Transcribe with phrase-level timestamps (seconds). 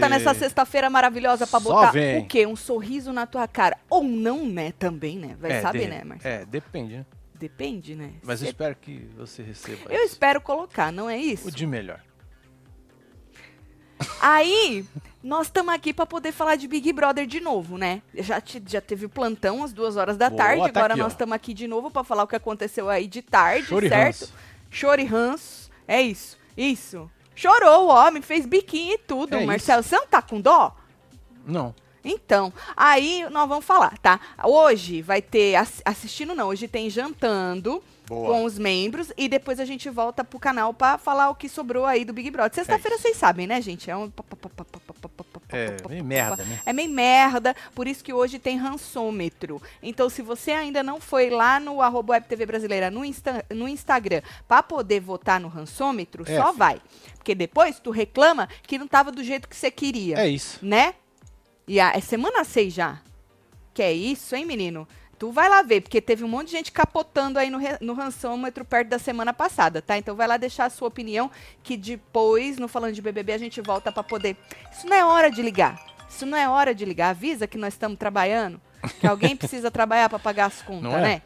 [0.00, 2.18] volta nessa sexta-feira maravilhosa pra Só botar vem.
[2.20, 2.46] o quê?
[2.46, 3.76] Um sorriso na tua cara.
[3.90, 4.72] Ou não, né?
[4.78, 5.36] Também, né?
[5.40, 6.34] Vai É, saber, de- né, Marcelo?
[6.34, 7.06] É, depende, né?
[7.34, 8.12] Depende, né?
[8.22, 10.12] Mas eu Cê- espero que você receba eu isso.
[10.14, 11.48] espero colocar, não é isso?
[11.48, 12.00] o de melhor.
[14.20, 14.84] Aí,
[15.22, 18.02] nós estamos aqui pra poder falar de Big Brother de novo, né?
[18.14, 21.02] Já, te- já teve o plantão às duas horas da Boa, tarde, tá agora aqui,
[21.02, 21.14] nós ó.
[21.14, 24.30] estamos aqui de novo pra falar o que aconteceu aí de tarde, Chore certo?
[24.70, 25.70] Chore ranço.
[25.88, 27.10] É isso, isso.
[27.36, 29.82] Chorou o homem, fez biquinho e tudo, É Marcelo.
[29.84, 30.74] Você não tá com dó?
[31.46, 31.72] Não.
[32.08, 34.18] Então, aí nós vamos falar, tá?
[34.44, 38.28] Hoje vai ter, ass- assistindo não, hoje tem jantando Boa.
[38.28, 41.84] com os membros e depois a gente volta pro canal pra falar o que sobrou
[41.84, 42.54] aí do Big Brother.
[42.54, 43.02] Sexta-feira isso.
[43.02, 43.90] vocês sabem, né, gente?
[43.90, 44.08] É um...
[45.48, 46.60] É, meio merda, né?
[46.64, 49.60] É meio merda, por isso que hoje tem rançômetro.
[49.82, 53.66] Então, se você ainda não foi lá no arroba Web TV Brasileira no, Insta- no
[53.68, 56.80] Instagram pra poder votar no rançômetro, É, só vai.
[57.26, 60.60] Porque depois tu reclama que não tava do jeito que você queria É isso.
[60.64, 60.94] né?
[61.66, 63.00] E a, é semana 6 já.
[63.74, 64.86] Que é isso, hein, menino?
[65.18, 67.94] Tu vai lá ver, porque teve um monte de gente capotando aí no, re- no
[67.94, 69.98] rançômetro perto da semana passada, tá?
[69.98, 71.28] Então vai lá deixar a sua opinião,
[71.64, 74.36] que depois, no Falando de BBB, a gente volta pra poder...
[74.70, 75.84] Isso não é hora de ligar.
[76.08, 77.08] Isso não é hora de ligar.
[77.10, 78.60] Avisa que nós estamos trabalhando,
[79.00, 81.00] que alguém precisa trabalhar pra pagar as contas, é?
[81.00, 81.22] né?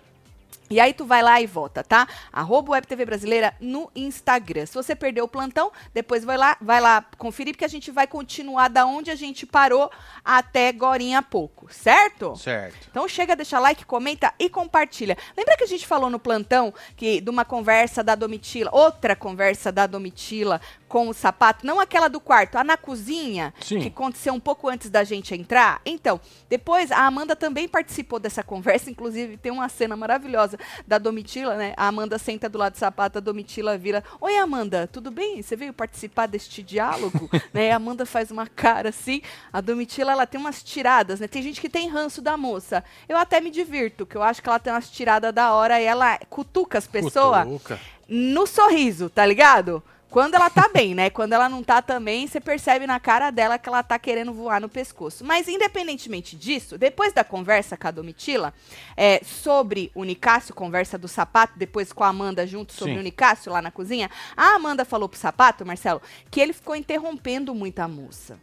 [0.70, 2.06] E aí tu vai lá e vota, tá?
[2.32, 4.66] Arroba Web TV Brasileira no Instagram.
[4.66, 8.06] Se você perdeu o plantão, depois vai lá, vai lá conferir, porque a gente vai
[8.06, 9.91] continuar da onde a gente parou
[10.24, 12.36] até agorinha há pouco, certo?
[12.36, 12.86] Certo.
[12.88, 15.18] Então chega, deixa like, comenta e compartilha.
[15.36, 19.72] Lembra que a gente falou no plantão que de uma conversa da Domitila, outra conversa
[19.72, 20.60] da Domitila
[20.91, 23.78] com o sapato, não aquela do quarto, a na cozinha, Sim.
[23.78, 25.81] que aconteceu um pouco antes da gente entrar?
[25.87, 31.54] Então, depois a Amanda também participou dessa conversa, inclusive tem uma cena maravilhosa da Domitila,
[31.54, 31.75] né?
[31.76, 35.41] A Amanda senta do lado do sapato, a Domitila vira: Oi, Amanda, tudo bem?
[35.41, 37.31] Você veio participar deste diálogo?
[37.54, 37.70] né?
[37.70, 39.22] A Amanda faz uma cara assim.
[39.53, 41.28] A Domitila, ela tem umas tiradas, né?
[41.28, 42.82] Tem gente que tem ranço da moça.
[43.09, 45.84] Eu até me divirto, que eu acho que ela tem umas tiradas da hora e
[45.84, 47.78] ela cutuca as pessoas Cutuca.
[48.09, 49.81] no sorriso, tá ligado?
[50.10, 51.09] Quando ela tá bem, né?
[51.09, 54.60] Quando ela não tá também, você percebe na cara dela que ela tá querendo voar
[54.60, 55.25] no pescoço.
[55.25, 58.53] Mas independentemente disso, depois da conversa com a Domitila,
[58.97, 62.98] é, sobre o Nicásio, conversa do sapato, depois com a Amanda junto sobre Sim.
[62.98, 67.54] o Nicásio lá na cozinha, a Amanda falou pro sapato, Marcelo, que ele ficou interrompendo
[67.54, 68.37] muito a moça.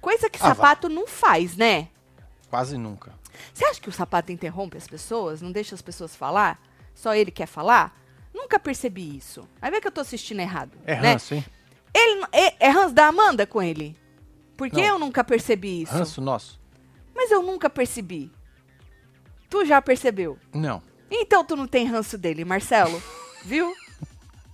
[0.00, 1.88] Coisa que Ah, sapato não faz, né?
[2.48, 3.12] Quase nunca.
[3.52, 5.42] Você acha que o sapato interrompe as pessoas?
[5.42, 6.60] Não deixa as pessoas falar?
[6.94, 8.03] Só ele quer falar?
[8.44, 9.48] Nunca percebi isso.
[9.58, 10.72] Vai ver que eu tô assistindo errado.
[10.84, 11.12] É né?
[11.12, 11.42] ranço, hein?
[11.94, 13.96] Ele, é, é ranço da Amanda com ele?
[14.54, 15.94] Por que eu nunca percebi isso?
[15.94, 16.60] Ranço nosso?
[17.14, 18.30] Mas eu nunca percebi.
[19.48, 20.38] Tu já percebeu?
[20.52, 20.82] Não.
[21.10, 23.02] Então tu não tem ranço dele, Marcelo.
[23.46, 23.74] Viu?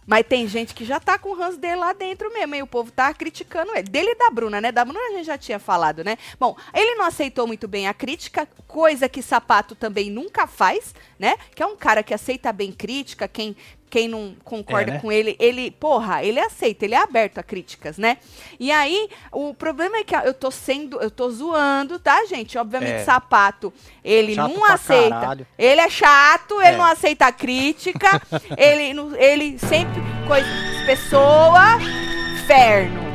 [0.07, 2.67] Mas tem gente que já tá com o ranço dele lá dentro mesmo, e o
[2.67, 3.89] povo tá criticando ele.
[3.89, 4.73] Dele e da Bruna, né?
[4.73, 6.17] Da Bruna a gente já tinha falado, né?
[6.39, 11.37] Bom, ele não aceitou muito bem a crítica, coisa que Sapato também nunca faz, né?
[11.55, 13.57] Que é um cara que aceita bem crítica, quem,
[13.91, 15.01] quem não concorda É, né?
[15.01, 18.19] com ele, ele, porra, ele aceita, ele é aberto a críticas, né?
[18.59, 22.57] E aí, o problema é que eu tô sendo, eu tô zoando, tá, gente?
[22.57, 23.05] Obviamente, É.
[23.05, 23.73] Sapato,
[24.05, 25.11] ele Chato não aceita.
[25.11, 25.47] caralho.
[25.59, 26.77] Ele é chato, ele É.
[26.77, 28.23] não aceita a crítica,
[28.57, 30.47] ele, ele sempre coisa.
[30.87, 31.77] Pessoa,
[32.35, 33.10] inferno.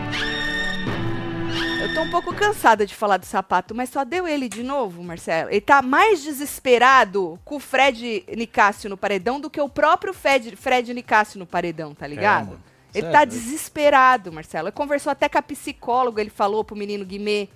[1.85, 5.03] Eu tô um pouco cansada de falar do sapato, mas só deu ele de novo,
[5.03, 5.51] Marcelo.
[5.51, 10.55] Ele tá mais desesperado com o Fred Nicásio no paredão do que o próprio Fred,
[10.55, 12.47] Fred Nicásio no paredão, tá ligado?
[12.47, 12.63] mano.
[12.91, 14.67] ele tá é desesperado, Marcelo.
[14.67, 17.49] Ele conversou até com a psicóloga, ele falou pro menino Guimê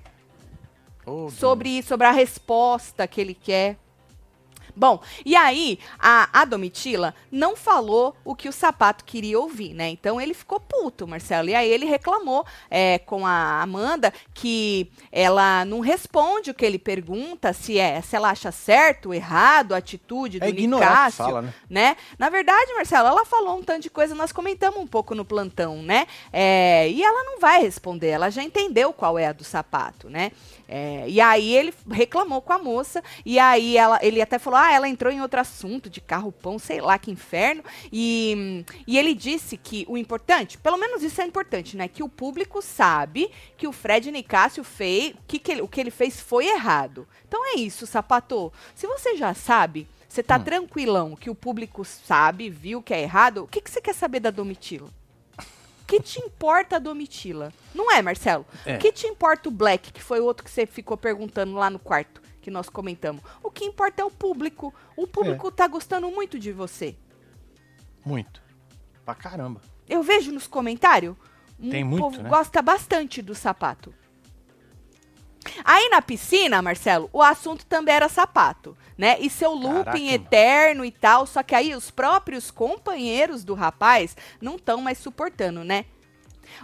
[1.07, 3.77] Ô, sobre, sobre a resposta que ele quer.
[4.79, 9.89] Bom, e aí a, a Domitila não falou o que o sapato queria ouvir, né?
[9.89, 11.49] Então ele ficou puto, Marcelo.
[11.49, 16.79] E aí ele reclamou é, com a Amanda que ela não responde o que ele
[16.79, 21.25] pergunta, se é se ela acha certo, errado, a atitude do É ignorar que Nicásio
[21.25, 21.53] fala, né?
[21.69, 21.97] né?
[22.17, 25.83] Na verdade, Marcelo, ela falou um tanto de coisa, nós comentamos um pouco no plantão,
[25.83, 26.07] né?
[26.31, 30.31] É, e ela não vai responder, ela já entendeu qual é a do sapato, né?
[30.67, 34.68] É, e aí ele reclamou com a moça, e aí ela, ele até falou, ah,
[34.71, 39.57] ela entrou em outro assunto de carro-pão, sei lá que inferno, e, e ele disse
[39.57, 41.87] que o importante, pelo menos isso é importante, né?
[41.87, 45.91] Que o público sabe que o Fred Nicásio fez, que que ele- o que ele
[45.91, 47.07] fez foi errado.
[47.27, 48.51] Então é isso, sapato.
[48.75, 53.43] Se você já sabe, você tá tranquilão que o público sabe, viu que é errado,
[53.43, 54.89] o que, que você quer saber da Domitila?
[55.37, 57.51] O que te importa a Domitila?
[57.73, 58.45] Não é, Marcelo?
[58.65, 58.75] É.
[58.75, 61.67] O que te importa o Black, que foi o outro que você ficou perguntando lá
[61.69, 63.21] no quarto, que nós comentamos?
[63.43, 64.73] O que importa é o público.
[64.97, 66.97] O público tá gostando muito de você.
[68.03, 68.41] Muito.
[69.05, 69.61] Pra caramba.
[69.87, 71.15] Eu vejo nos comentários,
[71.59, 72.29] um Tem muito, povo né?
[72.29, 73.93] gosta bastante do sapato.
[75.63, 79.17] Aí na piscina, Marcelo, o assunto também era sapato, né?
[79.19, 81.25] E seu looping Caraca, eterno e tal.
[81.25, 85.85] Só que aí os próprios companheiros do rapaz não estão mais suportando, né?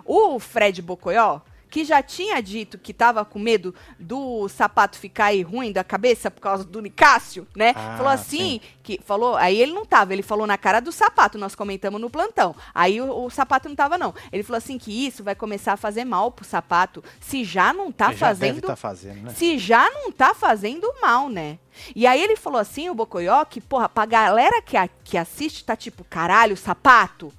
[0.04, 5.42] O Fred Bocoió, que já tinha dito que tava com medo do sapato ficar aí
[5.42, 7.74] ruim da cabeça por causa do Nicásio, né?
[7.76, 11.38] Ah, falou assim, que falou, aí ele não tava, ele falou na cara do sapato,
[11.38, 12.56] nós comentamos no plantão.
[12.74, 14.14] Aí o, o sapato não tava não.
[14.32, 17.92] Ele falou assim que isso vai começar a fazer mal pro sapato, se já não
[17.92, 19.34] tá já deve fazendo tá fazendo, né?
[19.36, 21.58] se já não tá fazendo mal, né?
[21.94, 25.64] E aí ele falou assim, o Bocoió, que, porra, pra galera que, a- que assiste,
[25.66, 27.34] tá tipo, caralho, sapato.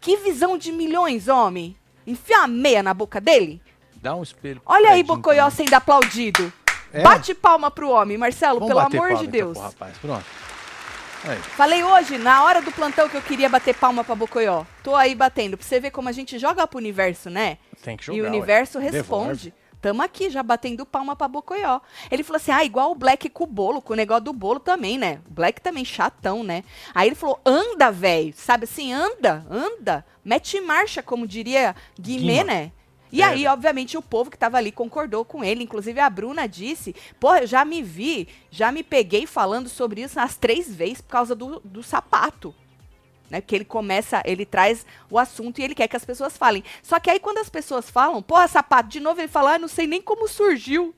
[0.00, 1.76] Que visão de milhões, homem.
[2.06, 3.60] Enfia a meia na boca dele.
[3.96, 4.62] Dá um espelho.
[4.64, 5.66] Olha aí, Bocoió também.
[5.66, 6.52] sendo aplaudido.
[6.92, 7.02] É?
[7.02, 9.58] Bate palma pro homem, Marcelo, Vamos pelo bater amor palma, de então, Deus.
[9.58, 9.98] pro rapaz.
[9.98, 10.24] Pronto.
[11.24, 11.38] Aí.
[11.38, 14.64] Falei hoje, na hora do plantão, que eu queria bater palma pra Bocoió.
[14.82, 17.58] Tô aí batendo, pra você ver como a gente joga pro universo, né?
[17.82, 18.18] Tem que jogar.
[18.18, 18.30] E o ué.
[18.30, 19.52] universo Devolve.
[19.86, 21.78] Tamo aqui já batendo palma pra Bocoió.
[22.10, 24.58] Ele falou assim: ah, igual o Black com o bolo, com o negócio do bolo
[24.58, 25.20] também, né?
[25.30, 26.64] O Black também chatão, né?
[26.92, 28.34] Aí ele falou: anda, velho.
[28.36, 30.04] Sabe assim, anda, anda.
[30.24, 32.44] Mete marcha, como diria Guimê, Guima.
[32.44, 32.72] né?
[33.12, 35.62] E É, aí, obviamente, o povo que tava ali concordou com ele.
[35.62, 40.16] Inclusive, a Bruna disse: Porra, eu já me vi, já me peguei falando sobre isso
[40.16, 42.52] nas três vezes por causa do, do sapato.
[43.30, 43.40] Né?
[43.40, 46.62] Que ele começa, ele traz o assunto e ele quer que as pessoas falem.
[46.82, 49.68] Só que aí, quando as pessoas falam, porra, sapato, de novo ele fala: ah, não
[49.68, 50.94] sei nem como surgiu.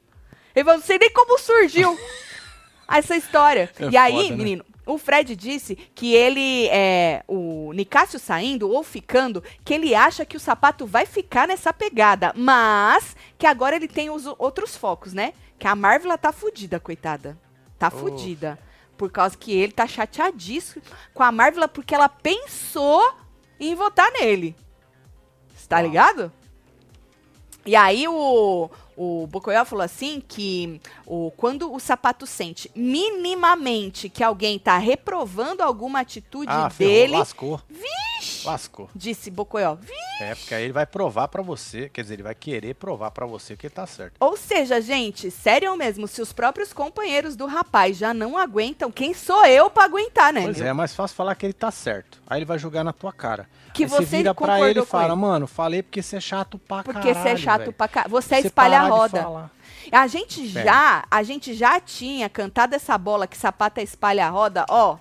[0.54, 1.98] Ele fala, não sei nem como surgiu
[2.88, 3.70] essa história.
[3.78, 4.36] É e aí, foda, né?
[4.36, 10.24] menino, o Fred disse que ele, é, o Nicásio saindo ou ficando, que ele acha
[10.24, 15.12] que o sapato vai ficar nessa pegada, mas que agora ele tem os outros focos,
[15.12, 15.34] né?
[15.58, 17.36] Que a Marvel tá fudida, coitada.
[17.78, 17.98] Tá Ufa.
[17.98, 18.58] fudida.
[18.98, 20.82] Por causa que ele tá chateadíssimo
[21.14, 23.02] com a Marvel porque ela pensou
[23.58, 24.54] em votar nele.
[25.66, 25.86] Tá Uau.
[25.86, 26.32] ligado?
[27.64, 30.80] E aí o, o Bocoyó falou assim que
[31.10, 37.12] o, quando o sapato sente minimamente que alguém tá reprovando alguma atitude Ah, ferrou, dele,
[37.16, 37.60] lascou.
[37.68, 38.46] Vixe!
[38.46, 38.90] Lascou.
[38.94, 42.34] disse Bocoyó, "Vi-" É, porque aí ele vai provar pra você, quer dizer, ele vai
[42.34, 44.14] querer provar pra você que ele tá certo.
[44.20, 49.14] Ou seja, gente, sério mesmo, se os próprios companheiros do rapaz já não aguentam, quem
[49.14, 50.42] sou eu pra aguentar, né?
[50.42, 50.66] Pois meu?
[50.66, 52.20] é, é mais fácil falar que ele tá certo.
[52.26, 53.48] Aí ele vai jogar na tua cara.
[53.72, 55.14] Que aí você vira pra ele e fala, ele.
[55.20, 57.72] mano, falei porque você é chato pra Porque caralho, você é chato velho.
[57.72, 58.06] pra cá.
[58.08, 58.80] Você é Você espalha
[59.92, 64.64] a gente já, a gente já tinha cantado essa bola que sapata espalha a roda,
[64.68, 64.98] ó.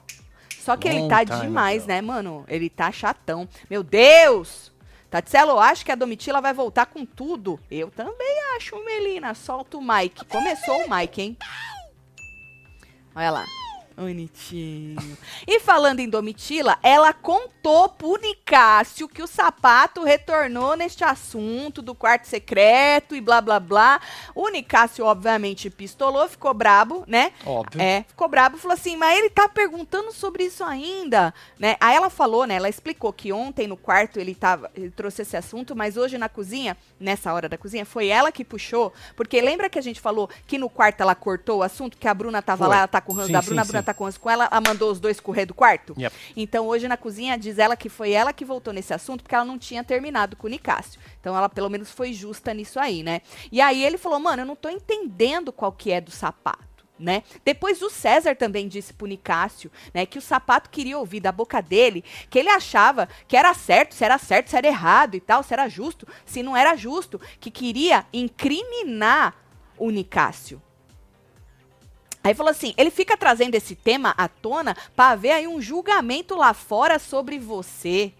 [0.59, 1.87] Só que ele Long tá time demais, ago.
[1.87, 2.45] né, mano?
[2.47, 3.47] Ele tá chatão.
[3.69, 4.71] Meu Deus!
[5.09, 7.57] Tatselo, eu acho que a Domitila vai voltar com tudo.
[7.71, 9.33] Eu também acho, Melina.
[9.33, 10.25] Solta o Mike.
[10.25, 11.37] Começou o Mike, hein?
[13.15, 13.45] Olha lá.
[13.97, 15.17] Bonitinho.
[15.47, 21.95] E falando em Domitila, ela contou pro Nicásio que o sapato retornou neste assunto do
[21.95, 23.99] quarto secreto e blá blá blá.
[24.35, 27.31] O Nicásio, obviamente, pistolou, ficou brabo, né?
[27.43, 27.81] Óbvio.
[27.81, 31.75] É, ficou brabo, falou assim, mas ele tá perguntando sobre isso ainda, né?
[31.79, 32.55] Aí ela falou, né?
[32.55, 36.29] Ela explicou que ontem no quarto ele tava, ele trouxe esse assunto, mas hoje na
[36.29, 40.29] cozinha, nessa hora da cozinha, foi ela que puxou, porque lembra que a gente falou
[40.45, 42.73] que no quarto ela cortou o assunto, que a Bruna tava Foi.
[42.73, 43.86] lá, ela tá com o ranço Sim, da sim, Bruna, a Bruna sim.
[43.87, 45.93] Tá com com ela, ela mandou os dois correr do quarto.
[45.97, 46.15] Yep.
[46.35, 49.45] Então hoje na cozinha diz ela que foi ela que voltou nesse assunto porque ela
[49.45, 50.99] não tinha terminado com o Nicásio.
[51.19, 53.21] Então ela pelo menos foi justa nisso aí, né?
[53.51, 56.65] E aí ele falou, mano, eu não tô entendendo qual que é do sapato.
[56.99, 57.21] Né?
[57.45, 61.61] Depois o César também disse pro Nicásio, né, que o sapato queria ouvir da boca
[61.61, 65.43] dele que ele achava que era certo, se era certo, se era errado e tal,
[65.43, 69.35] se era justo, se não era justo, que queria incriminar
[69.77, 70.59] o Nicásio.
[72.27, 76.35] Aí falou assim, ele fica trazendo esse tema à tona para haver aí um julgamento
[76.35, 78.11] lá fora sobre você.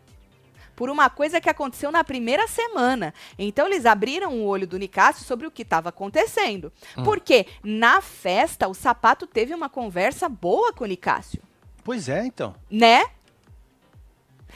[0.77, 3.13] Por uma coisa que aconteceu na primeira semana.
[3.37, 6.71] Então eles abriram o olho do Nicásio sobre o que estava acontecendo.
[7.03, 11.41] Porque na festa o sapato teve uma conversa boa com o Nicásio,
[11.83, 12.55] Pois é, então.
[12.71, 13.07] né?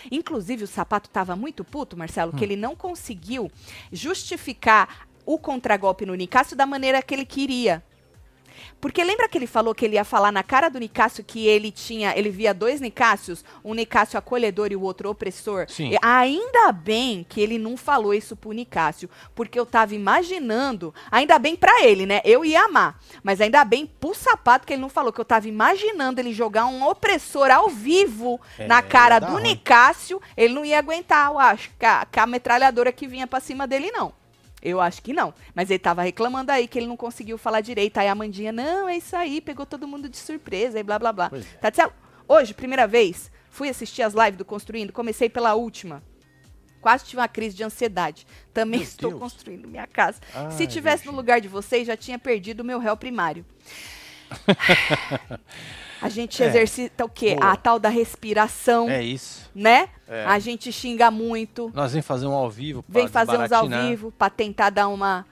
[0.09, 3.51] Inclusive o sapato estava muito puto, Marcelo, que ele não conseguiu
[3.91, 7.83] justificar o contragolpe no Nicásio da maneira que ele queria.
[8.79, 11.71] Porque lembra que ele falou que ele ia falar na cara do Nicásio que ele
[11.71, 15.65] tinha, ele via dois Nicásios, um Nicásio acolhedor e o outro opressor?
[15.69, 15.91] Sim.
[15.91, 21.37] E ainda bem que ele não falou isso pro Nicásio, porque eu tava imaginando, ainda
[21.37, 22.21] bem pra ele, né?
[22.23, 25.47] Eu ia amar, mas ainda bem pro sapato que ele não falou, que eu tava
[25.47, 29.43] imaginando ele jogar um opressor ao vivo É, na cara do ruim.
[29.43, 33.39] Nicásio, ele não ia aguentar, eu acho, com a, com a metralhadora que vinha pra
[33.39, 34.13] cima dele, não.
[34.61, 35.33] Eu acho que não.
[35.55, 37.97] Mas ele tava reclamando aí que ele não conseguiu falar direito.
[37.97, 41.11] Aí a Mandinha, não, é isso aí, pegou todo mundo de surpresa e blá blá
[41.11, 41.29] blá.
[41.29, 41.57] Pois é.
[41.57, 41.91] Tatiana,
[42.27, 46.03] hoje, primeira vez, fui assistir as lives do Construindo, comecei pela última.
[46.79, 48.25] Quase tive uma crise de ansiedade.
[48.53, 49.21] Também Meu estou Deus.
[49.21, 50.19] construindo minha casa.
[50.33, 53.45] Ai, Se tivesse no lugar de vocês, já tinha perdido o meu réu primário.
[56.01, 56.47] A gente É.
[56.47, 57.35] exercita o quê?
[57.35, 57.51] Boa.
[57.51, 59.49] A tal da respiração, É isso.
[59.53, 59.89] né?
[60.07, 60.25] É.
[60.25, 63.67] A gente xinga muito, Nós vem fazer um ao vivo pra vem fazer uns ao
[63.67, 65.25] vivo pra tentar dar uma,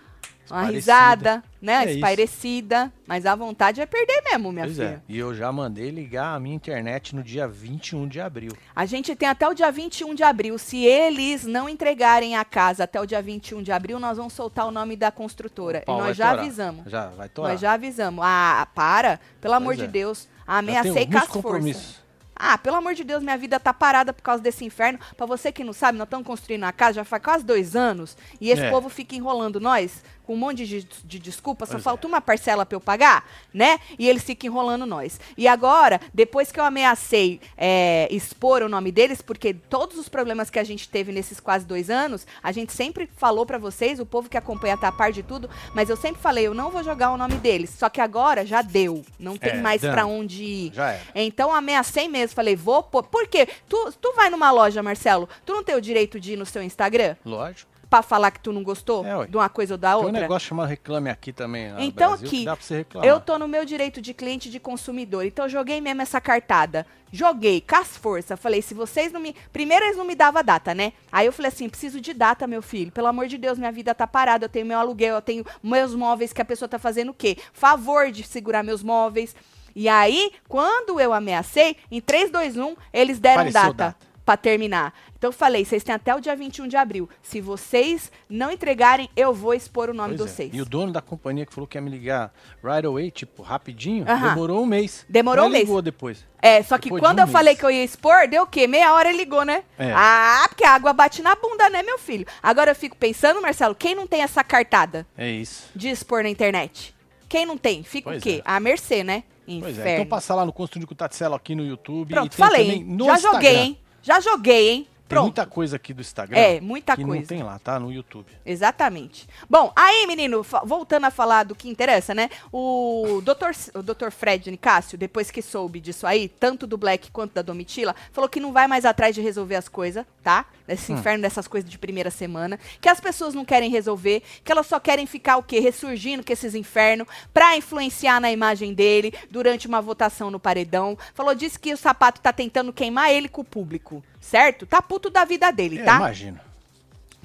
[0.50, 0.72] uma Esparecida.
[0.72, 1.74] risada, né?
[1.74, 1.96] É isso.
[1.96, 2.94] Espairecida.
[3.06, 5.02] Mas a vontade é perder mesmo, minha Pois filha.
[5.08, 5.12] é.
[5.12, 8.52] E eu já mandei ligar a minha internet no dia 21 de abril.
[8.76, 10.58] A gente tem até o dia 21 de abril.
[10.60, 14.68] Se eles não entregarem a casa até o dia 21 de abril, nós vamos soltar
[14.68, 15.84] o nome da construtora.
[15.88, 16.44] E nós já torar.
[16.46, 16.84] avisamos.
[16.92, 17.52] Já vai torar.
[17.52, 18.24] Nós já avisamos.
[18.24, 19.20] Ah, para.
[19.42, 19.88] Pelo amor Pois de é.
[19.88, 20.30] Deus.
[20.58, 22.00] Ameacei com as forças.
[22.42, 24.98] Ah, pelo amor de Deus, minha vida tá parada por causa desse inferno.
[25.18, 28.16] Pra você que não sabe, nós estamos construindo a casa já faz quase dois anos.
[28.40, 28.70] E esse É.
[28.72, 31.66] povo fica enrolando nós com um monte de, de desculpa.
[31.66, 33.80] Só Pois falta uma parcela pra eu pagar, né?
[33.98, 35.20] E eles ficam enrolando nós.
[35.36, 40.52] E agora, depois que eu ameacei é, expor o nome deles, porque todos os problemas
[40.52, 44.06] que a gente teve nesses quase dois anos, a gente sempre falou pra vocês, o
[44.06, 46.84] povo que acompanha tá a par de tudo, mas eu sempre falei, eu não vou
[46.84, 47.72] jogar o nome deles.
[47.72, 49.04] Só que agora já deu.
[49.18, 50.74] Não tem É, mais pra onde ir.
[51.16, 53.02] Então ameacei mesmo, falei, vou pôr.
[53.02, 53.48] Por quê?
[53.68, 56.62] Tu, tu vai numa loja, Marcelo, tu não tem o direito de ir no seu
[56.62, 57.79] Instagram Lógico.
[57.90, 60.22] Pra falar que tu não gostou É, de uma coisa ou da Tem um outra?
[60.22, 61.74] negócio chamado Reclame Aqui também.
[61.80, 63.10] Então Brasil, aqui, dá pra você reclamar.
[63.10, 65.26] Eu tô no meu direito de cliente e de consumidor.
[65.26, 66.86] Então eu joguei mesmo essa cartada.
[67.12, 68.40] Joguei, com as forças.
[68.40, 69.36] Falei, se vocês não me.
[69.52, 70.94] Primeiro eles não me davam data, né?
[71.12, 72.92] Aí eu falei assim: preciso de data, meu filho.
[72.92, 74.46] Pelo amor de Deus, minha vida tá parada.
[74.46, 77.38] Eu tenho meu aluguel, eu tenho meus móveis que a pessoa tá fazendo o quê?
[77.52, 79.36] Favor de segurar meus móveis.
[79.76, 83.74] E aí, quando eu ameacei, em 3, 2, 1, eles deram data.
[83.74, 84.09] data.
[84.30, 84.94] Pra terminar.
[85.18, 87.10] Então eu falei, vocês têm até o dia 21 de abril.
[87.24, 90.36] Se vocês não entregarem, eu vou expor o nome Pois de é.
[90.36, 90.52] vocês.
[90.54, 92.32] E o dono da companhia que falou que ia me ligar
[92.64, 94.30] right away, tipo, rapidinho, Aham.
[94.30, 95.04] demorou um mês.
[95.10, 95.64] Demorou Mas um mês.
[95.66, 96.24] ligou depois.
[96.40, 97.60] É, só que Depois de quando um eu falei mês.
[97.60, 98.68] que eu ia expor, deu o quê?
[98.68, 99.64] Meia hora ele ligou, né?
[99.80, 99.92] É.
[99.96, 102.28] Ah, porque a água bate na bunda, né, meu filho?
[102.44, 105.72] Agora eu fico pensando, Marcelo, quem não tem essa cartada É isso.
[105.76, 106.94] de expor na internet?
[107.28, 107.82] Quem não tem?
[107.82, 108.44] Fica Pois o quê?
[108.46, 108.52] é.
[108.52, 109.24] À mercê, né?
[109.48, 109.82] Pois Inferno.
[109.90, 109.94] é.
[109.96, 112.12] Então passa lá no Construindo com Tatselo aqui no YouTube.
[112.12, 113.34] e Pronto, tem falei, também no Já Instagram.
[113.42, 113.80] joguei, hein?
[114.04, 114.88] Já joguei, hein?
[115.10, 115.24] Tem Pronto.
[115.24, 116.38] muita coisa aqui do Instagram.
[116.38, 117.20] É, muita que coisa.
[117.20, 117.80] não tem lá, tá?
[117.80, 118.28] No YouTube.
[118.46, 119.28] Exatamente.
[119.50, 122.30] Bom, aí, menino, voltando a falar do que interessa, né?
[122.54, 123.50] O Dr.
[123.74, 124.12] O Dr.
[124.12, 128.40] Fred Nicásio, depois que soube disso aí, tanto do Black quanto da Domitila, falou que
[128.40, 130.46] não vai mais atrás de resolver as coisas, tá?
[130.68, 132.60] Desse inferno dessas coisas de primeira semana.
[132.80, 135.60] Que as pessoas não querem resolver, que elas só querem ficar o quê?
[135.60, 140.96] Ressurgindo com esses infernos pra influenciar na imagem dele durante uma votação no paredão.
[141.16, 144.66] Falou, disse que o sapato tá tentando queimar ele com o público, certo?
[144.66, 145.96] Tá puto da vida dele, É, tá?
[145.96, 146.40] imagino.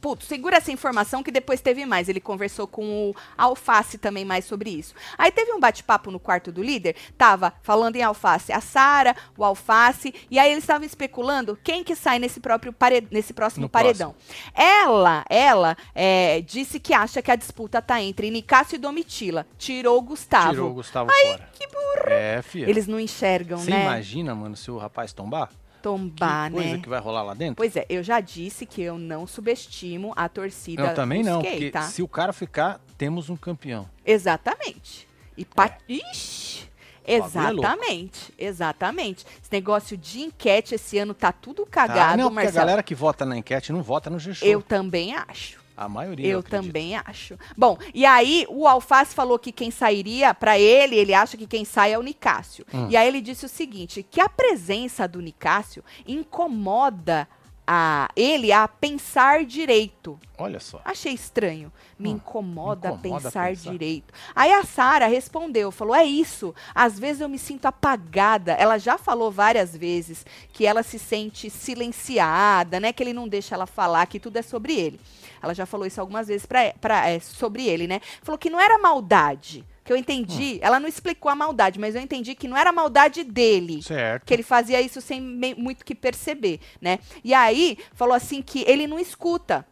[0.01, 2.11] Puto, segura essa informação que depois teve mais.
[2.11, 4.95] Ele conversou com o Alface também mais sobre isso.
[5.17, 9.43] Aí teve um bate-papo no quarto do líder, tava falando em Alface, a Sara, o
[9.43, 12.75] Alface, e aí eles estavam especulando quem que sai nesse próprio
[13.11, 14.15] nesse próximo No paredão.
[14.53, 19.47] Ela, ela é, disse que acha que a disputa tá entre Nicásio e Domitila.
[19.57, 20.51] Tirou o Gustavo.
[20.51, 21.49] Tirou o Gustavo fora.
[21.55, 22.11] Que burro.
[22.11, 22.69] É, filha.
[22.69, 23.85] Eles não enxergam, Você né?
[23.85, 25.49] imagina, mano, se o rapaz tombar?
[25.85, 26.79] Tombar, que coisa né?
[26.83, 27.57] que vai rolar lá dentro?
[27.57, 31.59] Pois é, eu já disse que eu não subestimo a torcida eu também não, Busquets,
[31.59, 31.83] porque tá?
[31.83, 33.87] se o cara ficar, temos um campeão.
[34.03, 35.07] Exatamente.
[35.37, 35.77] E pa...
[35.87, 36.71] Ixi!
[37.07, 37.21] É.
[37.21, 37.53] bagulho é.
[37.53, 39.27] Exatamente, exatamente.
[39.43, 42.57] Esse negócio de enquete esse ano tá tudo cagado, Ah, não, porque a Marcelo.
[42.67, 44.49] galera que vota na enquete não vota no G-Show.
[44.49, 45.63] Eu também acho.
[45.77, 46.65] A maioria, Eu acredito.
[46.67, 47.37] também acho.
[47.57, 51.65] Bom, e aí o Alface falou que quem sairia pra ele, ele acha que quem
[51.65, 52.65] sai é o Nicásio.
[52.73, 52.87] Hum.
[52.89, 57.29] E aí ele disse o seguinte, que a presença do Nicásio incomoda
[57.67, 60.19] a ele a pensar direito.
[60.37, 60.81] Olha só.
[60.85, 61.73] Achei estranho.
[61.99, 63.71] Me Hum, incomoda, incomoda pensar, pensar.
[63.71, 64.13] direito.
[64.35, 66.53] Aí a Sara respondeu, falou: "É isso.
[66.75, 68.53] Às vezes eu me sinto apagada".
[68.55, 73.55] Ela já falou várias vezes que ela se sente silenciada, né, que ele não deixa
[73.55, 75.01] ela falar, que tudo é sobre ele.
[75.43, 78.01] Ela já falou isso algumas vezes pra, pra, é, sobre ele, né?
[78.23, 79.65] Falou que não era maldade.
[79.85, 83.23] Que eu entendi, ela não explicou a maldade, mas eu entendi que não era maldade
[83.23, 84.25] dele Certo.
[84.25, 86.99] que ele fazia isso sem muito que perceber, né?
[87.23, 89.67] E aí falou assim que ele não escuta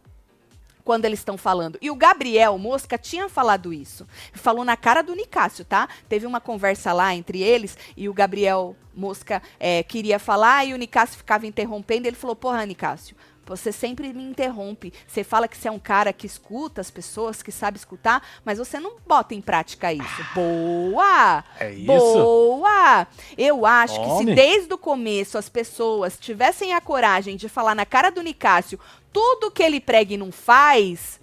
[0.83, 1.77] quando eles estão falando.
[1.81, 4.07] E o Gabriel Mosca tinha falado isso.
[4.33, 5.87] Falou na cara do Nicásio, tá?
[6.09, 10.77] Teve uma conversa lá entre eles e o Gabriel Mosca é, queria falar e o
[10.77, 12.07] Nicásio ficava interrompendo.
[12.07, 13.15] Ele falou: Porra, Nicásio.
[13.45, 14.93] Você sempre me interrompe.
[15.07, 18.57] Você fala que você é um cara que escuta as pessoas, que sabe escutar, mas
[18.57, 20.25] você não bota em prática isso.
[20.33, 21.43] Boa!
[21.59, 21.85] É isso.
[21.85, 23.07] Boa!
[23.37, 24.35] Eu acho que se Homem.
[24.35, 28.79] desde o começo as pessoas tivessem a coragem de falar na cara do Nicásio
[29.13, 31.19] tudo que ele prega e não faz,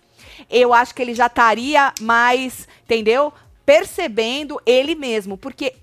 [0.48, 3.32] eu acho que ele já estaria mais, entendeu?
[3.66, 5.36] Percebendo ele mesmo.
[5.36, 5.74] Porque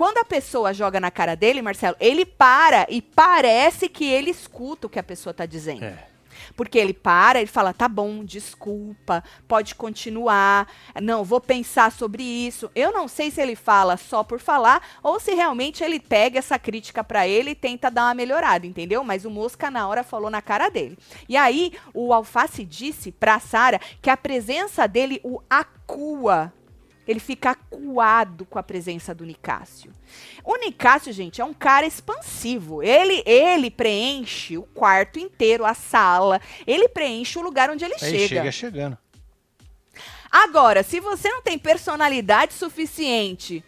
[0.00, 4.86] quando a pessoa joga na cara dele, Marcelo, ele para e parece que ele escuta
[4.86, 5.84] o que a pessoa tá dizendo.
[5.84, 6.06] É.
[6.56, 10.66] Porque ele para, ele fala: tá bom, desculpa, pode continuar,
[11.02, 12.70] não, vou pensar sobre isso.
[12.74, 16.58] Eu não sei se ele fala só por falar ou se realmente ele pega essa
[16.58, 19.04] crítica para ele e tenta dar uma melhorada, entendeu?
[19.04, 20.96] Mas o Mosca na hora falou na cara dele.
[21.28, 26.54] E aí o Alface disse pra Sara que a presença dele o acua
[27.10, 29.92] ele fica acuado com a presença do Nicásio.
[30.44, 32.84] O Nicásio, gente, é um cara expansivo.
[32.84, 36.40] Ele ele preenche o quarto inteiro, a sala.
[36.64, 38.28] Ele preenche o lugar onde ele Aí chega.
[38.28, 38.98] chega chegando.
[40.30, 43.64] Agora, se você não tem personalidade suficiente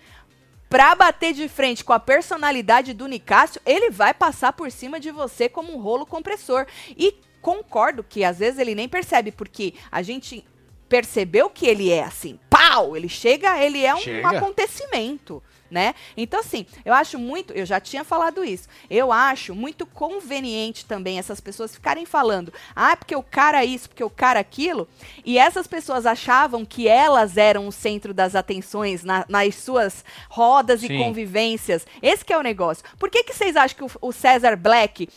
[0.69, 5.11] pra bater de frente com a personalidade do Nicásio, ele vai passar por cima de
[5.11, 6.65] você como um rolo compressor.
[6.97, 10.45] E concordo que às vezes ele nem percebe, porque a gente
[10.93, 14.29] percebeu que ele é assim, pau, ele chega, ele é um Chega.
[14.37, 15.95] acontecimento, né?
[16.15, 18.69] Então assim, eu acho muito, eu já tinha falado isso.
[18.91, 24.05] Eu acho muito conveniente também essas pessoas ficarem falando: "Ah, porque o cara isso, porque
[24.05, 24.87] o cara aquilo",
[25.25, 30.83] e essas pessoas achavam que elas eram o centro das atenções na- nas suas rodas
[30.83, 30.99] e Sim.
[30.99, 31.87] convivências.
[32.03, 32.85] Esse que é o negócio.
[32.99, 35.09] Por que que vocês acham que o, o César Black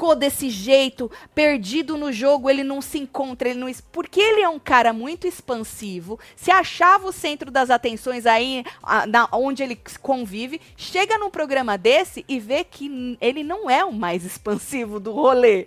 [0.00, 3.70] ficou desse jeito, perdido no jogo, ele não se encontra, ele não.
[3.92, 9.06] Porque ele é um cara muito expansivo, se achava o centro das atenções aí, a-
[9.06, 13.92] na- onde ele convive, chega num programa desse e vê que ele não é o
[13.92, 15.66] mais expansivo do rolê.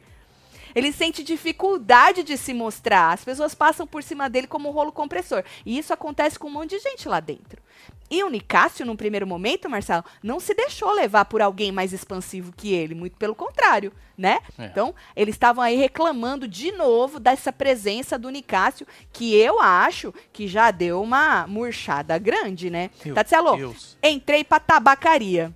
[0.75, 3.13] Ele sente dificuldade de se mostrar.
[3.13, 5.43] As pessoas passam por cima dele como um rolo compressor.
[5.65, 7.61] E isso acontece com um monte de gente lá dentro.
[8.09, 12.53] E o Nicásio, num primeiro momento, Marcelo, não se deixou levar por alguém mais expansivo
[12.55, 12.93] que ele.
[12.93, 14.39] Muito pelo contrário, né?
[14.57, 14.65] É.
[14.65, 20.47] Então, eles estavam aí reclamando de novo dessa presença do Nicásio, que eu acho que
[20.47, 22.91] já deu uma murchada grande, né?
[23.55, 23.97] Meu Deus.
[24.03, 25.51] entrei pra tabacaria.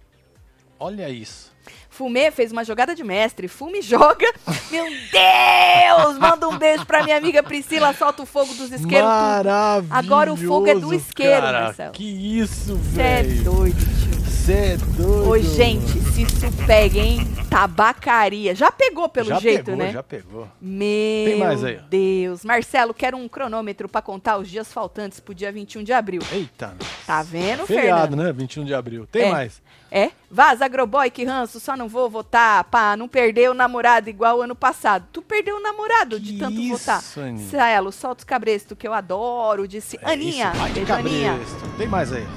[0.79, 1.55] Olha isso.
[1.97, 3.47] Fumê fez uma jogada de mestre.
[3.47, 4.31] Fume joga.
[4.69, 6.19] Meu Deus!
[6.19, 7.91] Manda um beijo pra minha amiga Priscila.
[7.93, 9.09] Solta o fogo dos isqueiros.
[9.09, 9.87] Maravilhoso.
[9.93, 11.61] Agora o fogo é do isqueiro, cara.
[11.63, 11.91] Marcelo.
[11.93, 13.43] Que isso, Cê é velho.
[13.43, 14.17] doido, tio.
[14.47, 15.29] Você é doido.
[15.29, 17.19] Ô, gente, se isso pega, hein?
[17.49, 18.55] Tabacaria.
[18.55, 19.91] Já pegou pelo já jeito, pegou, né?
[19.91, 20.47] Já pegou.
[20.59, 21.79] Meu mais aí.
[21.89, 22.43] Deus.
[22.43, 26.21] Marcelo, quero um cronômetro pra contar os dias faltantes pro dia 21 de abril.
[26.31, 26.75] Eita.
[27.05, 28.25] Tá vendo, Feriado, Fernando?
[28.25, 28.33] né?
[28.33, 29.07] 21 de abril.
[29.11, 29.31] Tem É.
[29.31, 29.61] mais.
[29.89, 30.11] É?
[30.29, 34.53] Vaza, Agroboy, que ranço, só não vou votar pra não perder o namorado igual ano
[34.55, 35.05] passado.
[35.13, 37.01] Tu perdeu o namorado de Que tanto isso, votar.
[37.23, 37.49] Aninha?
[37.49, 40.49] Celo, solta os cabrestos que eu adoro, disse É Aninha.
[40.49, 41.29] isso, vai de Aninha.
[41.31, 41.69] cabresto.
[41.77, 42.27] Tem mais aí.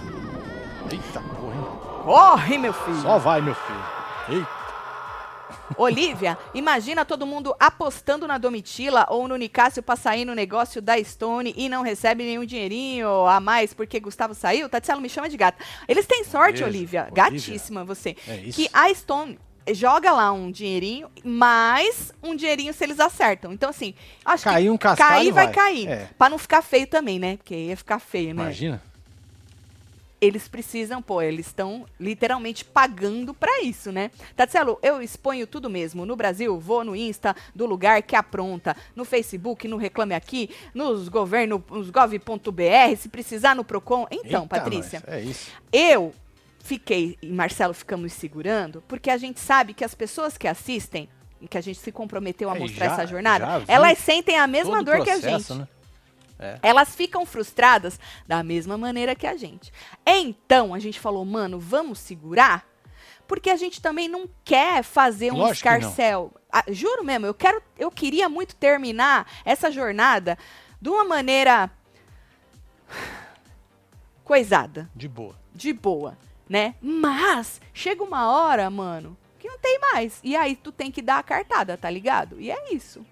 [0.93, 1.30] Eita?
[2.03, 3.01] Corre, meu filho.
[3.03, 3.85] Só vai, meu filho.
[4.29, 4.61] Eita.
[5.77, 11.03] Olivia, imagina todo mundo apostando na Domitila ou no Nicásio pra sair no negócio da
[11.03, 14.69] Stone e não recebe nenhum dinheirinho a mais porque Gustavo saiu.
[14.69, 15.63] Tatselo me chama de gata.
[15.89, 17.03] Eles têm sorte, Olivia.
[17.05, 17.15] Olivia.
[17.25, 18.17] Gatíssima você.
[18.27, 18.57] É isso.
[18.61, 19.39] Que a Stone
[19.73, 23.53] joga lá um dinheirinho, mais um dinheirinho se eles acertam.
[23.53, 25.55] Então, assim, acho Cair que um cascalho cair vai, vai.
[25.55, 25.89] cair.
[25.89, 26.09] É.
[26.19, 27.37] Pra não ficar feio também, né?
[27.37, 28.43] Porque ia ficar feio, né?
[28.43, 28.83] Imagina.
[30.21, 34.11] Eles precisam, pô, eles estão literalmente pagando pra isso, né?
[34.37, 36.05] Tatselo, eu exponho tudo mesmo.
[36.05, 38.77] No Brasil, vou no Insta do lugar que apronta.
[38.95, 44.07] No Facebook, no Reclame Aqui, nos governo, nos gov.br, se precisar no Procon.
[44.11, 45.03] Então, Eita, Patrícia.
[45.07, 45.51] É isso.
[45.73, 46.13] eu
[46.63, 51.09] fiquei, e Marcelo ficamos segurando, porque a gente sabe que as pessoas que assistem,
[51.41, 54.47] e que a gente se comprometeu a É, mostrar já- essa jornada, elas sentem a
[54.47, 55.61] mesma dor que a processo, gente.
[55.61, 55.69] Né?
[56.63, 59.73] Elas ficam frustradas da mesma maneira que a gente.
[60.07, 62.67] Então, a gente falou, mano, vamos segurar?
[63.27, 66.33] Porque a gente também não quer fazer um Lógico escarcel.
[66.51, 70.37] Ah, juro mesmo, eu quero, eu queria muito terminar essa jornada
[70.81, 71.71] de uma maneira
[74.25, 75.37] coisada, De boa.
[75.55, 76.75] de boa, né?
[76.81, 80.19] Mas chega uma hora, mano, que não tem mais.
[80.25, 82.41] E aí tu tem que dar a cartada, tá ligado?
[82.41, 83.05] E é isso.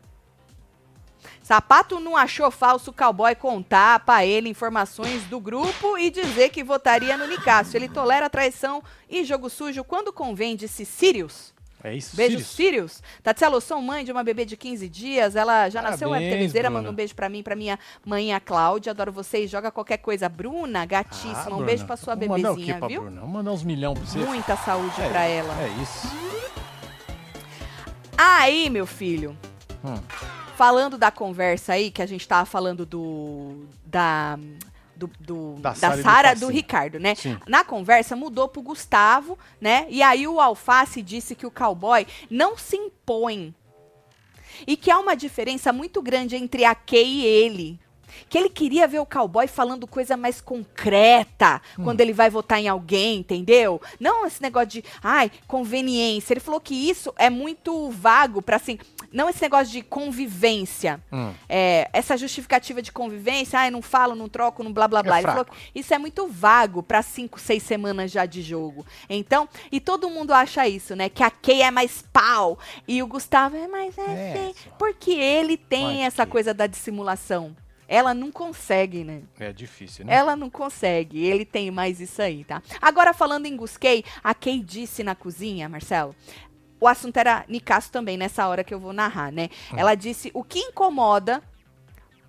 [1.49, 6.63] Sapato não achou falso o cowboy contar pra ele informações do grupo e dizer que
[6.63, 7.79] votaria no Nicásio.
[7.79, 11.55] Ele tolera traição e jogo sujo quando convém, disse Sirius.
[11.83, 12.15] É isso.
[12.15, 12.51] Beijo, Sirius.
[12.51, 13.03] Sirius.
[13.23, 15.37] Tatselo, sou mãe de uma bebê de 15 dias.
[15.37, 16.69] Ela já nasceu Parabéns, webtelezeira.
[16.69, 16.83] Bruna.
[16.83, 18.91] Manda um beijo pra mim, pra minha mãe, a Cláudia.
[18.91, 19.51] Adoro vocês.
[19.51, 20.29] Joga qualquer coisa.
[20.29, 21.47] Bruna, gatíssima.
[21.47, 23.01] Ah, um beijo pra sua Vamos mandar o quê bebezinha, pra viu?
[23.01, 23.21] Bruna?
[23.21, 24.19] Vamos mandar uns milhão pra você.
[24.19, 25.55] Muita saúde é, pra ela.
[25.63, 26.09] É isso.
[28.19, 29.35] Aí, meu filho,
[29.83, 29.97] Hum.
[30.59, 33.65] Falando da conversa aí, que a gente tava falando do.
[33.87, 34.37] Da.
[34.97, 36.49] Do, do- Da da Sara do.
[36.49, 37.15] Ricardo, né?
[37.15, 37.39] Sim.
[37.47, 39.87] Na conversa mudou pro Gustavo, né?
[39.89, 43.55] E aí o Alface disse que o cowboy não se impõe.
[44.67, 47.81] E que há uma diferença muito grande entre a Kay e ele.
[48.29, 51.85] Que ele queria ver o cowboy falando coisa mais concreta Hum.
[51.85, 53.81] quando ele vai votar em alguém, entendeu?
[54.01, 56.33] Não esse negócio de, ai, conveniência.
[56.33, 58.79] Ele falou que isso é muito vago para assim,
[59.13, 61.01] não esse negócio de convivência.
[61.13, 61.33] Hum.
[61.49, 65.17] É, essa justificativa de convivência, ai, não falo, não troco, não blá blá É blá.
[65.19, 65.45] Ele fraco.
[65.47, 68.85] falou que isso é muito vago para cinco, seis semanas já de jogo.
[69.09, 71.09] Então, e todo mundo acha isso, né?
[71.09, 75.57] Que a Kay é mais pau e o Gustavo é mais é, É, porque ele
[75.57, 76.33] tem Pode essa que.
[76.33, 77.57] coisa da dissimulação.
[77.89, 79.23] Ela não consegue, né?
[79.41, 80.15] É difícil, né?
[80.15, 82.63] Ela não consegue, ele tem mais isso aí, tá?
[82.83, 86.15] Agora, falando em Gusquei, a Kay disse na cozinha, Marcelo,
[86.79, 89.49] o assunto era Nicasso também, nessa hora que eu vou narrar, né?
[89.75, 91.43] Ela disse o que incomoda,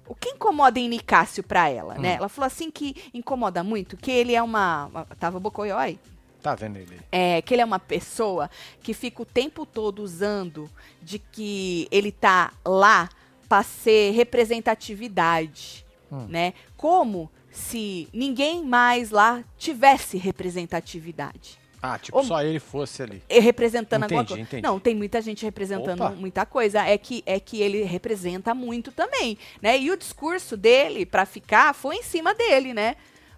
[0.08, 2.14] o que incomoda em Nicásio pra ela, né?
[2.16, 4.86] Ela falou assim que incomoda muito, que ele é uma...
[4.86, 6.00] uma- Tava bocoió aí?
[6.42, 6.98] Tá vendo ele?
[7.12, 8.50] é, que ele é uma pessoa
[8.82, 10.70] que fica o tempo todo usando
[11.02, 13.10] de que ele tá lá
[13.50, 16.26] para ser representatividade, Hum.
[16.30, 16.54] né?
[16.78, 21.58] Como se ninguém mais lá tivesse representatividade.
[21.82, 23.24] Ah, tipo, Ô, só ele fosse ali.
[23.30, 24.42] E Representando Entendi, alguma coisa.
[24.44, 24.62] entendi.
[24.62, 26.10] Não, tem muita gente representando Opa.
[26.12, 26.86] muita coisa.
[26.86, 29.80] É que, é que ele representa muito também, né?
[29.80, 32.96] E o discurso dele, pra ficar, foi em cima dele, né?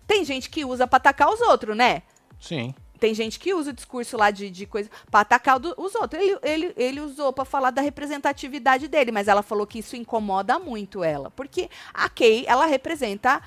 [0.08, 2.02] Tem gente que usa pra atacar os outros, né?
[2.40, 2.74] Sim.
[3.02, 6.22] Tem gente que usa o discurso lá de, de coisa pra atacar do- os outros.
[6.22, 10.60] Ele, ele, ele usou pra falar da representatividade dele, mas ela falou que isso incomoda
[10.60, 11.32] muito ela.
[11.32, 13.42] Porque a Kay, ela representa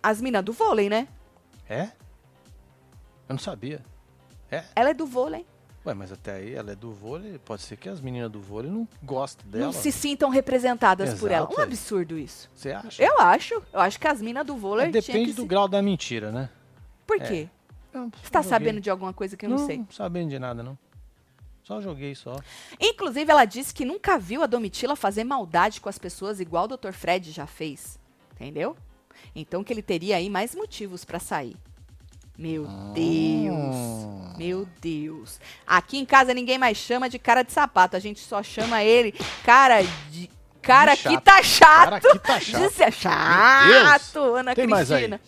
[0.00, 1.08] as minas do vôlei, né?
[1.68, 1.88] É?
[3.28, 3.84] Eu não sabia.
[4.48, 4.62] É?
[4.76, 5.44] Ela é do vôlei.
[5.84, 7.40] Ué, mas até aí ela é do vôlei.
[7.44, 9.64] Pode ser que as meninas do vôlei não gostem dela.
[9.66, 11.46] Não se sintam representadas por ela.
[11.46, 12.48] Exato, Um absurdo isso.
[12.54, 13.02] Você acha?
[13.02, 13.54] Eu acho.
[13.72, 14.86] Eu acho que as minas do vôlei.
[14.86, 16.48] É, depende do se- grau da mentira, né?
[17.04, 17.26] Por É.
[17.26, 17.50] quê?
[18.04, 18.50] Você tá joguei.
[18.50, 19.78] sabendo de alguma coisa que eu não, sei?
[19.78, 20.78] Não sabendo de nada, não.
[21.62, 22.36] Só joguei só.
[22.80, 26.76] Inclusive, ela disse que nunca viu a Domitila fazer maldade com as pessoas igual o
[26.76, 26.92] Dr.
[26.92, 27.98] Fred já fez.
[28.34, 28.76] Entendeu?
[29.34, 31.56] Então que ele teria aí mais motivos pra sair.
[32.38, 33.54] Meu Deus.
[33.54, 34.34] Hum.
[34.36, 35.40] Meu Deus.
[35.66, 37.96] Aqui em casa ninguém mais chama de cara de sapato.
[37.96, 39.12] A gente só chama ele
[39.44, 40.30] cara de.
[40.60, 41.20] Cara que chato.
[41.22, 41.84] tá chato.
[41.84, 42.62] Cara, que tá chato.
[42.62, 44.68] Disse é chato, Ana Tem?
[44.68, 45.20] Cristina.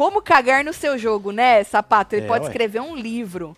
[0.00, 2.14] Como cagar no seu jogo, né, sapato?
[2.14, 2.48] Ele É, pode ué.
[2.48, 3.54] escrever um livro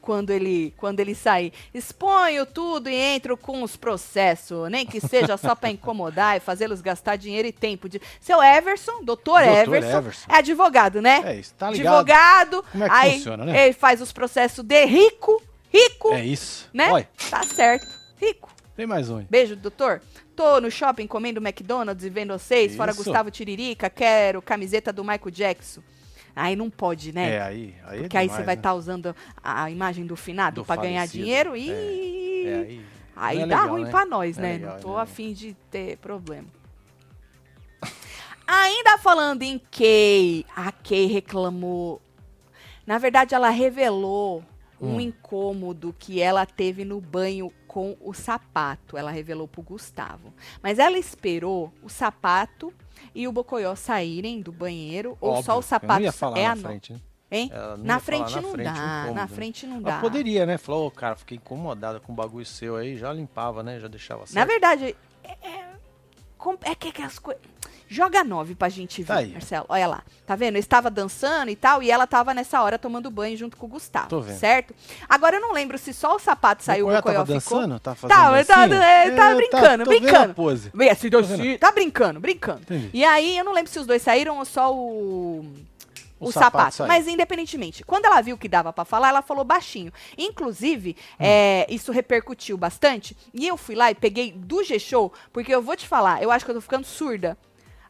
[0.00, 1.52] quando ele, quando ele sair.
[1.72, 6.80] Exponho tudo e entro com os processos, nem que seja só pra incomodar e fazê-los
[6.80, 7.88] gastar dinheiro e tempo.
[7.88, 8.02] De...
[8.20, 10.26] Seu Everson, doutor, Doutor Everson, Everson.
[10.32, 11.22] é advogado, né?
[11.26, 11.94] É isso, tá ligado?
[11.94, 13.64] advogado, Como é que aí funciona, né?
[13.66, 15.40] ele faz os processos de rico,
[15.72, 16.68] rico, É isso.
[16.74, 17.06] né?
[17.30, 17.86] Tá certo,
[18.20, 18.50] rico.
[18.76, 19.22] Tem mais um.
[19.24, 20.00] Beijo, doutor.
[20.34, 23.04] Tô no shopping comendo McDonald's e vendo vocês, fora Isso.
[23.04, 25.80] Gustavo Tiririca, quero camiseta do Michael Jackson.
[26.34, 27.34] Aí não pode, né?
[27.34, 27.74] É, aí.
[27.86, 28.60] aí Porque é aí demais, você vai né?
[28.60, 32.84] estar usando a a imagem do finado Do pra ganhar dinheiro É, e É, aí.
[33.14, 33.90] aí não é dá legal, ruim né?
[33.90, 34.52] pra nós, é né?
[34.54, 36.48] legal, não tô é afim de ter problema.
[38.46, 42.02] Ainda falando em Kay, a Kay reclamou.
[42.86, 44.42] Na verdade, ela revelou
[44.80, 45.00] um Hum.
[45.00, 48.96] incômodo que ela teve no banho com o sapato.
[48.96, 50.32] Ela revelou pro Gustavo.
[50.62, 52.72] Mas ela esperou o sapato
[53.12, 56.38] e o Bocoió saírem do banheiro ou só Óbvio, o sapato Eu não ia falar
[56.38, 57.00] é na frente, né?
[57.32, 57.50] Hein?
[57.78, 59.98] Na frente na não frente, dá, incômodo, na frente não dá.
[59.98, 60.56] poderia, né?
[60.56, 63.80] Falou, ô, cara, fiquei incomodada com o bagulho seu aí, já limpava, né?
[63.80, 64.36] Já deixava certo.
[64.36, 65.66] Na verdade, é, é,
[66.62, 67.42] é que, que as coisas.
[67.94, 69.28] Joga nove pra gente ver, Tá aí.
[69.32, 69.66] Marcelo.
[69.68, 70.02] Olha lá.
[70.26, 70.56] Tá vendo?
[70.56, 73.68] Eu estava dançando e tal, e ela tava nessa hora tomando banho junto com o
[73.68, 74.08] Gustavo.
[74.08, 74.36] Tô vendo.
[74.38, 74.74] Certo?
[75.08, 77.58] Agora eu não lembro se só o sapato saiu, o Bocoió Bocoió tava ficou.
[77.60, 77.78] dançando?
[77.80, 79.04] Tá fazendo ele tava, dancinha?
[79.06, 80.34] ele tava É, brincando, tô a brincando.
[80.34, 80.72] pose.
[80.90, 81.58] Assim, Tô assim, vendo.
[81.58, 82.60] tá brincando, brincando.
[82.62, 82.90] Entendi.
[82.92, 85.44] E aí, eu não lembro se os dois saíram ou só o.
[86.20, 86.76] O, O sapato.
[86.76, 86.88] sapato.
[86.88, 89.92] Mas independentemente, quando ela viu que dava pra falar, ela falou baixinho.
[90.16, 91.14] Inclusive, Hum.
[91.18, 93.16] é, isso repercutiu bastante.
[93.34, 96.44] E eu fui lá e peguei do G-Show, porque eu vou te falar, eu acho
[96.44, 97.36] que eu tô ficando surda.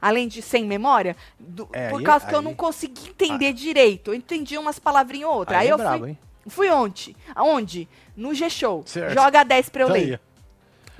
[0.06, 3.54] Além de sem memória, do- É, por aí- causa que eu aí- não consegui entender
[3.54, 4.10] direito.
[4.10, 5.56] Eu entendi umas palavrinhas ou outras.
[5.58, 6.18] Aí, Aí é eu brabo, fui, hein?
[6.46, 7.16] fui ontem.
[7.34, 7.88] Aonde?
[8.14, 8.84] No G-Show.
[9.14, 10.00] Joga 10 pra eu Tá ler.
[10.14, 10.18] aí.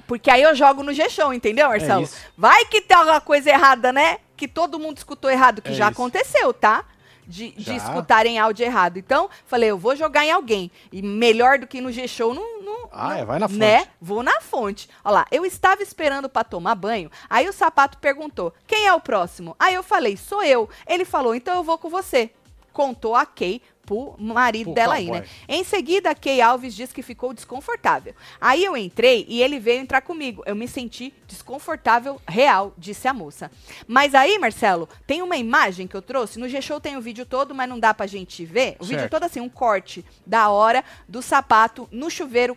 [0.06, 2.00] Porque aí eu jogo no G-Show, entendeu, Marcelo?
[2.00, 2.16] É isso.
[2.36, 4.18] Vai que tem alguma coisa errada, né?
[4.36, 5.92] Que todo mundo escutou errado, que É já isso.
[5.92, 6.84] aconteceu, tá?
[7.26, 8.98] De, de áudio errado.
[8.98, 10.70] Então, falei, eu vou jogar em alguém.
[10.92, 12.88] E melhor do que no G-Show, não, não.
[12.92, 13.78] Ah, não- é, vai na Né?
[13.78, 13.90] fonte.
[14.00, 14.88] Vou na fonte.
[15.04, 17.10] Olha lá, eu estava esperando pra tomar banho.
[17.28, 19.56] Aí o sapato perguntou: quem é o próximo?
[19.58, 20.68] Aí eu falei: sou eu.
[20.87, 22.30] Ele falou: então eu vou com você.
[22.72, 25.20] Contou a Kay pro marido Pro dela aí, cowboy.
[25.20, 25.27] né?
[25.49, 28.14] Em seguida, a Kay Alves diz que ficou desconfortável.
[28.40, 30.42] Aí eu entrei e ele veio entrar comigo.
[30.47, 33.51] Eu me senti desconfortável real, disse a moça.
[33.87, 36.38] Mas aí, Marcelo, tem uma imagem que eu trouxe.
[36.38, 38.77] No G-Show tem o vídeo todo, mas não dá pra gente ver.
[38.79, 39.11] O vídeo Certo.
[39.11, 42.57] todo assim, um corte da hora do sapato no chuveiro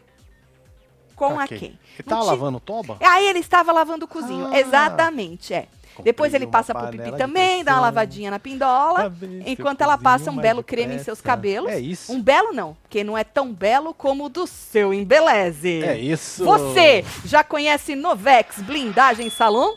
[1.15, 1.57] com a Ok.
[1.59, 1.67] Kay.
[1.69, 2.97] Ele Não tava ti- lavando toba?
[3.01, 4.47] Aí ele estava lavando o cozinho.
[4.53, 4.59] Ah.
[4.59, 5.67] Exatamente, é.
[6.03, 9.13] Depois ele passa pro pipi também, dá uma lavadinha na pindola.
[9.45, 11.71] Enquanto ela passa um belo creme em seus cabelos.
[11.71, 12.11] É isso.
[12.11, 15.83] Um belo não, porque não é tão belo como o do seu Embeleze.
[15.83, 16.43] É isso.
[16.45, 19.75] Você já conhece Novex Blindagem Salão?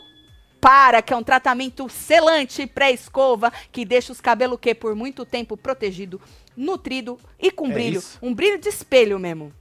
[0.59, 5.57] Para, que é um tratamento selante pré-escova que deixa os cabelos que por muito tempo
[5.57, 6.21] protegido,
[6.55, 7.97] nutrido e com É brilho.
[7.97, 8.19] isso.
[8.21, 9.51] Um brilho de espelho mesmo.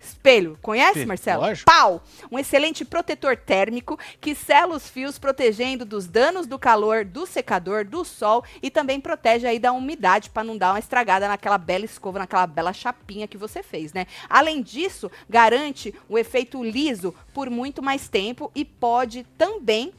[0.00, 1.42] Espelho, conhece, Marcelo?
[1.42, 1.70] lógico.
[1.70, 2.02] Pau!
[2.30, 7.84] Um excelente protetor térmico que sela os fios, protegendo dos danos do calor, do secador,
[7.84, 11.84] do sol e também protege aí da umidade para não dar uma estragada naquela bela
[11.84, 14.06] escova, naquela bela chapinha que você fez, né?
[14.28, 19.92] Além disso, garante o efeito liso por muito mais tempo e pode também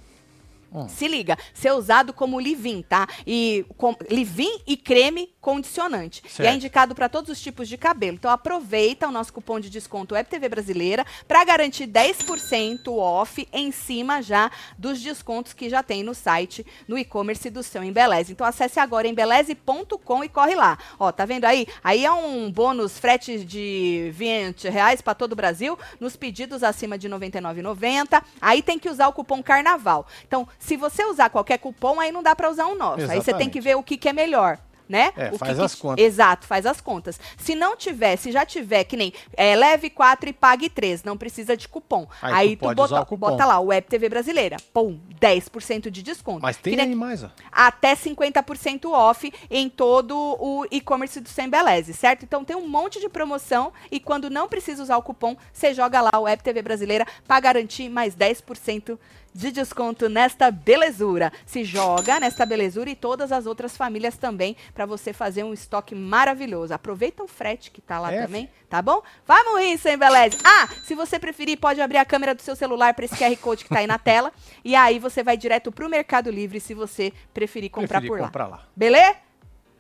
[0.74, 0.88] Hum.
[0.88, 3.08] se liga, ser usado como leave-in, tá?
[3.28, 6.22] E com, leave-in e creme condicionante.
[6.24, 6.56] E é Certo.
[6.56, 8.16] indicado para todos os tipos de cabelo.
[8.16, 14.22] Então aproveita o nosso cupom de desconto WebTV Brasileira para garantir 10% off em cima
[14.22, 18.32] já dos descontos que já tem no site, no e-commerce do seu Embeleze.
[18.32, 20.78] Então acesse agora embeleze.com e corre lá.
[21.00, 21.68] Ó, tá vendo aí?
[21.84, 26.98] Aí é um bônus frete de 20 reais para todo o Brasil nos pedidos acima
[26.98, 28.22] de R$ 99,90.
[28.40, 30.06] Aí tem que usar o cupom Carnaval.
[30.28, 33.02] Então, se você usar qualquer cupom, aí não dá para usar um nosso.
[33.02, 33.50] Aí você tem Exatamente.
[33.52, 34.58] que ver o que, que é melhor.
[34.90, 35.14] Né?
[35.16, 36.04] É, O que faz que as te- contas.
[36.06, 37.18] Exato, faz as contas.
[37.38, 41.16] Se não tiver, se já tiver, que nem é, leve 4 e pague 3, não
[41.18, 42.06] precisa de cupom.
[42.22, 44.58] Aí Aí, tu tu, bota, o bota lá, Web TV Brasileira.
[44.74, 46.42] Pum, 10% de desconto.
[46.42, 47.30] Mas tem Que nem- aí mais, ó.
[47.50, 52.24] até 50% off em todo o e-commerce do Sembeleze, certo?
[52.26, 56.02] Então tem um monte de promoção e quando não precisa usar o cupom, você joga
[56.02, 59.00] lá o Web TV Brasileira para garantir mais 10%
[59.34, 61.32] de desconto nesta belezura.
[61.46, 65.96] Se joga nesta belezura e todas as outras famílias também para você fazer um estoque
[65.96, 66.74] maravilhoso.
[66.74, 69.02] Aproveita o frete que tá lá É, também, tá bom?
[69.26, 70.38] Vamos rir, Sembeleze.
[70.44, 73.64] Ah, se você preferir, pode abrir a câmera do seu celular para esse QR Code
[73.64, 74.34] que tá aí na tela
[74.66, 78.28] e aí você vai direto pro Mercado Livre se você preferir comprar Preferi por lá.
[78.28, 78.68] comprar lá.
[78.76, 79.16] Beleza?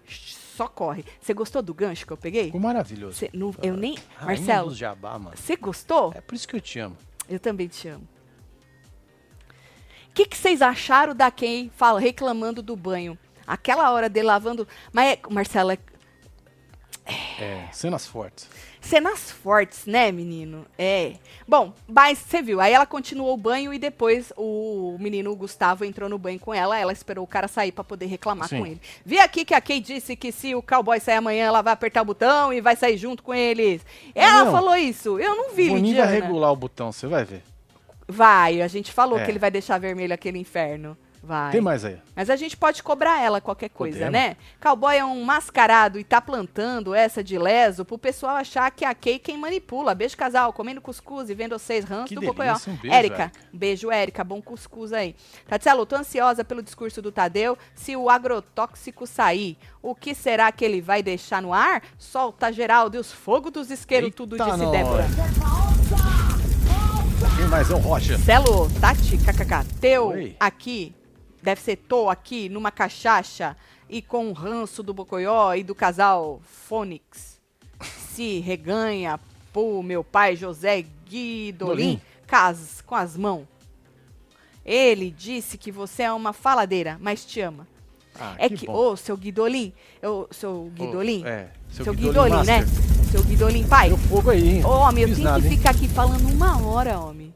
[0.08, 1.06] Só corre.
[1.20, 2.46] Você gostou do gancho que eu peguei?
[2.46, 3.18] Ficou maravilhoso.
[3.18, 3.96] Cê- não- eu nem.
[4.16, 5.36] Rainha Marcelo, dos jabá, mano.
[5.36, 6.12] você gostou?
[6.16, 6.98] É por isso que eu te amo.
[7.30, 8.08] Eu também te amo.
[10.12, 13.18] O que que vocês acharam da quem fala reclamando do banho?
[13.48, 14.68] Aquela hora dele lavando.
[14.94, 15.78] Mas, é, Marcelo, é
[17.40, 18.48] É, cenas fortes.
[18.80, 20.66] cenas fortes, né, menino?
[20.78, 21.14] É.
[21.48, 25.84] Bom, mas você viu, aí ela continuou o banho e depois o menino o Gustavo
[25.86, 26.78] entrou no banho com ela.
[26.78, 28.60] Ela esperou o cara sair pra poder reclamar Sim.
[28.60, 28.82] com ele.
[29.06, 32.02] Vi aqui que a Kay disse que se o cowboy sair amanhã, ela vai apertar
[32.02, 33.82] o botão e vai sair junto com eles.
[34.14, 34.52] Ela Não.
[34.52, 35.18] falou isso.
[35.20, 36.12] Eu não vi, Boninho vai Lidiana.
[36.12, 37.44] regular o botão, você vai ver.
[38.12, 39.26] Vai, a gente falou É.
[39.26, 40.98] que ele vai deixar vermelho aquele inferno.
[41.24, 41.52] Vai.
[41.52, 42.00] Tem mais aí.
[42.16, 44.12] Mas a gente pode cobrar ela qualquer coisa, Podemos.
[44.14, 44.36] né?
[44.60, 48.88] Cowboy é um mascarado e tá plantando essa de leso pro pessoal achar que é
[48.88, 49.94] a Kay quem manipula.
[49.94, 50.52] Beijo, casal.
[50.52, 52.54] Comendo cuscuz e vendo vocês ranço Que do Pocoyo.
[52.68, 53.32] um beijo, Érica.
[53.54, 54.24] Beijo, Érica.
[54.24, 55.16] Bom cuscuz aí.
[55.48, 57.56] Tatielo, tô ansiosa pelo discurso do Tadeu.
[57.76, 61.84] Se o agrotóxico sair, o que será que ele vai deixar no ar?
[62.00, 64.72] Solta Geraldo e os fogos dos isqueiros, tudo Eita, disse nós.
[64.72, 66.31] Débora.
[67.52, 68.18] Mais é o Roger?
[68.18, 70.38] Celo, Tati, kkk, teu Oi.
[70.40, 70.96] aqui,
[71.44, 73.58] deve ser tô aqui, numa cachaça
[73.90, 77.42] e com o ranço do Bocoió e do casal Fônix,
[78.16, 79.20] se reganha
[79.52, 82.02] pro meu pai José Guidolim Dolim.
[82.26, 83.46] cas, com as mãos.
[84.66, 87.68] Ele disse que você é uma faladeira, mas te ama.
[88.18, 92.46] Ah, é que, ô, seu Guidolim, ô, seu Guidolim, Ô, É, seu, seu Guidolim, Guidolim,
[92.46, 92.66] né?
[93.12, 94.66] Seu Guidolim, pai, Deu fogo aí, hein?
[94.66, 95.58] Ô, homem, eu tenho nada, que hein?
[95.58, 97.31] ficar aqui falando uma hora, homem.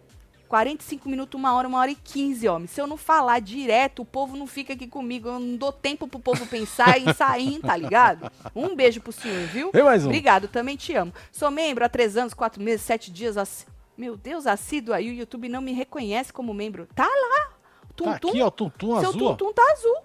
[0.48, 2.68] 45 minutos, uma hora, uma hora e 15, homem.
[2.68, 5.28] Se eu não falar direto, o povo não fica aqui comigo.
[5.30, 8.32] Eu não dou tempo pro povo pensar e sair, tá ligado?
[8.56, 9.70] Um beijo pro senhor, viu?
[9.72, 10.08] Tem mais um.
[10.08, 11.14] Obrigado, também te amo.
[11.32, 13.38] Sou membro há três anos, quatro meses, sete dias.
[13.38, 13.66] ass-
[13.98, 15.10] Meu Deus, assíduo aí.
[15.10, 16.88] O YouTube não me reconhece como membro.
[16.94, 17.50] Tá lá.
[17.96, 18.30] Tum, Tá tum.
[18.30, 19.28] aqui, ó, tum-tum Seu azul.
[19.28, 19.34] ó.
[19.36, 19.96] tum-tum tá azul.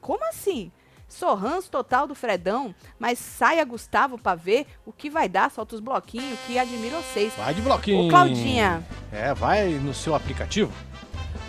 [0.00, 0.70] Como assim?
[1.10, 5.50] Sou ranço total do Fredão, mas saia Gustavo pra ver o que vai dar.
[5.50, 7.32] Solta os bloquinhos que admiro vocês.
[7.36, 8.06] Vai de bloquinho.
[8.06, 8.82] Ô, Claudinha.
[9.12, 10.72] É, vai no seu aplicativo.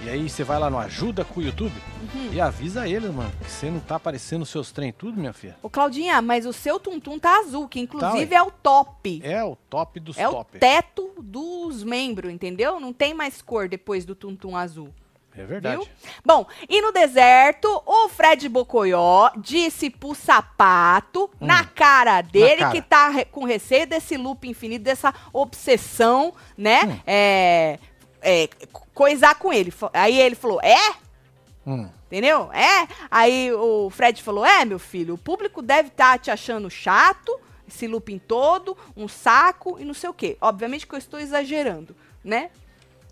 [0.04, 1.76] E aí você vai lá no Ajuda com o YouTube
[2.15, 2.30] Uhum.
[2.34, 5.56] e avisa eles, mano, que você não tá aparecendo os seus trem tudo, minha filha.
[5.62, 9.21] Ô, Claudinha, mas o seu tum-tum tá azul, que inclusive Tá, é o top.
[9.24, 10.58] É o top dos É o top.
[10.58, 12.80] teto dos membros, entendeu?
[12.80, 14.89] Não tem mais cor depois do tum-tum azul.
[15.36, 15.78] É verdade.
[15.78, 15.88] Viu?
[16.26, 22.72] Bom, e no deserto, o Fred Bocoió disse pro sapato, na cara dele, cara.
[22.72, 26.82] que tá re- com receio desse loop infinito, dessa obsessão, né?
[26.84, 27.00] Hum.
[27.08, 27.80] É,
[28.22, 28.50] é,
[28.94, 29.74] coisar com ele.
[29.94, 30.96] Aí ele falou, é?
[31.65, 31.88] Hum.
[32.08, 32.50] Entendeu?
[32.52, 32.88] É?
[33.10, 37.88] Aí o Fred falou: É, meu filho, o público deve estar te achando chato, esse
[37.88, 40.38] looping todo, um saco e não sei o quê.
[40.41, 42.50] Obviamente que eu estou exagerando, né?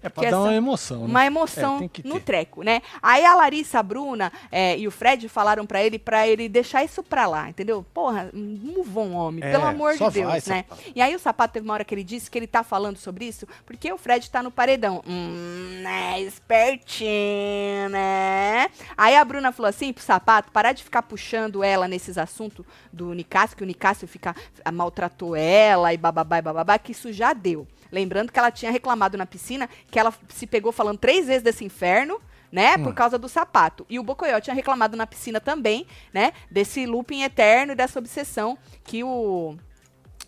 [0.01, 1.05] É pra dar uma emoção, né?
[1.05, 2.81] uma emoção É, tem que no treco, né?
[3.01, 6.83] Aí a Larissa, a Bruna é, e o Fred falaram pra ele pra ele deixar
[6.83, 7.85] isso pra lá, entendeu?
[7.93, 10.65] Porra, move on, homem, É, pelo amor de Deus, vai, né?
[10.69, 10.83] Sapato.
[10.95, 13.25] E aí o Sapato teve uma hora que ele disse que ele tá falando sobre
[13.25, 15.03] isso porque o Fred tá no paredão.
[15.07, 16.21] Hum, né?
[16.21, 18.67] Espertinho, né?
[18.97, 23.13] Aí a Bruna falou assim pro Sapato parar de ficar puxando ela nesses assuntos do
[23.13, 24.35] Nicásio, que o Nicásio fica,
[24.71, 27.67] maltratou ela e bababá e bababá, que isso já deu.
[27.91, 31.63] Lembrando que ela tinha reclamado na piscina que ela se pegou falando três vezes desse
[31.65, 32.19] inferno,
[32.51, 32.77] né?
[32.77, 33.85] Por causa do sapato.
[33.89, 36.33] E o Bocoyó tinha reclamado na piscina também, né?
[36.49, 39.55] Desse looping eterno e dessa obsessão que o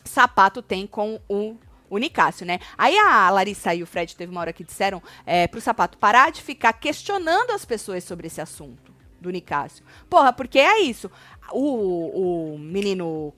[0.03, 1.55] sapato tem com o.
[1.89, 2.57] O Nicásio, né?
[2.77, 6.31] Aí a Larissa e o Fred teve uma hora que disseram é, pro sapato parar
[6.31, 9.83] de ficar questionando as pessoas sobre esse assunto do Nicásio.
[10.09, 11.11] Porra, porque é isso.
[11.51, 13.33] O, o menino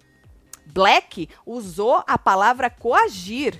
[0.65, 3.59] Black usou a palavra coagir.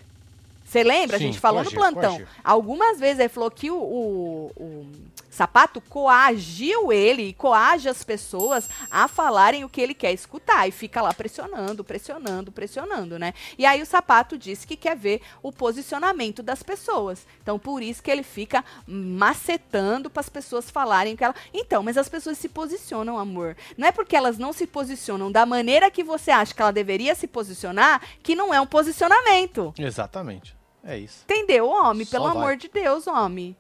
[0.74, 1.18] Você lembra?
[1.18, 2.12] Sim, a gente falou coagir, no plantão.
[2.18, 2.28] coagir.
[2.44, 4.92] Algumas vezes ele falou que o, o- o
[5.30, 10.68] sapato coagiu ele e coage as pessoas a falarem o que ele quer escutar.
[10.68, 13.34] E fica lá pressionando, pressionando, pressionando, né?
[13.58, 17.26] E aí o sapato disse que quer ver o posicionamento das pessoas.
[17.42, 21.36] Então, por isso que ele fica macetando para as pessoas falarem que ela.
[21.54, 23.56] Então, mas as pessoas se posicionam, amor.
[23.78, 27.16] Não é porque elas não se posicionam da maneira que você acha que ela deveria
[27.16, 29.74] se posicionar que não é um posicionamento.
[29.78, 30.56] Exatamente.
[30.84, 31.24] É isso.
[31.26, 32.06] Entendeu, homem?
[32.06, 32.38] Só Pelo vai.
[32.38, 33.56] amor de Deus, homem.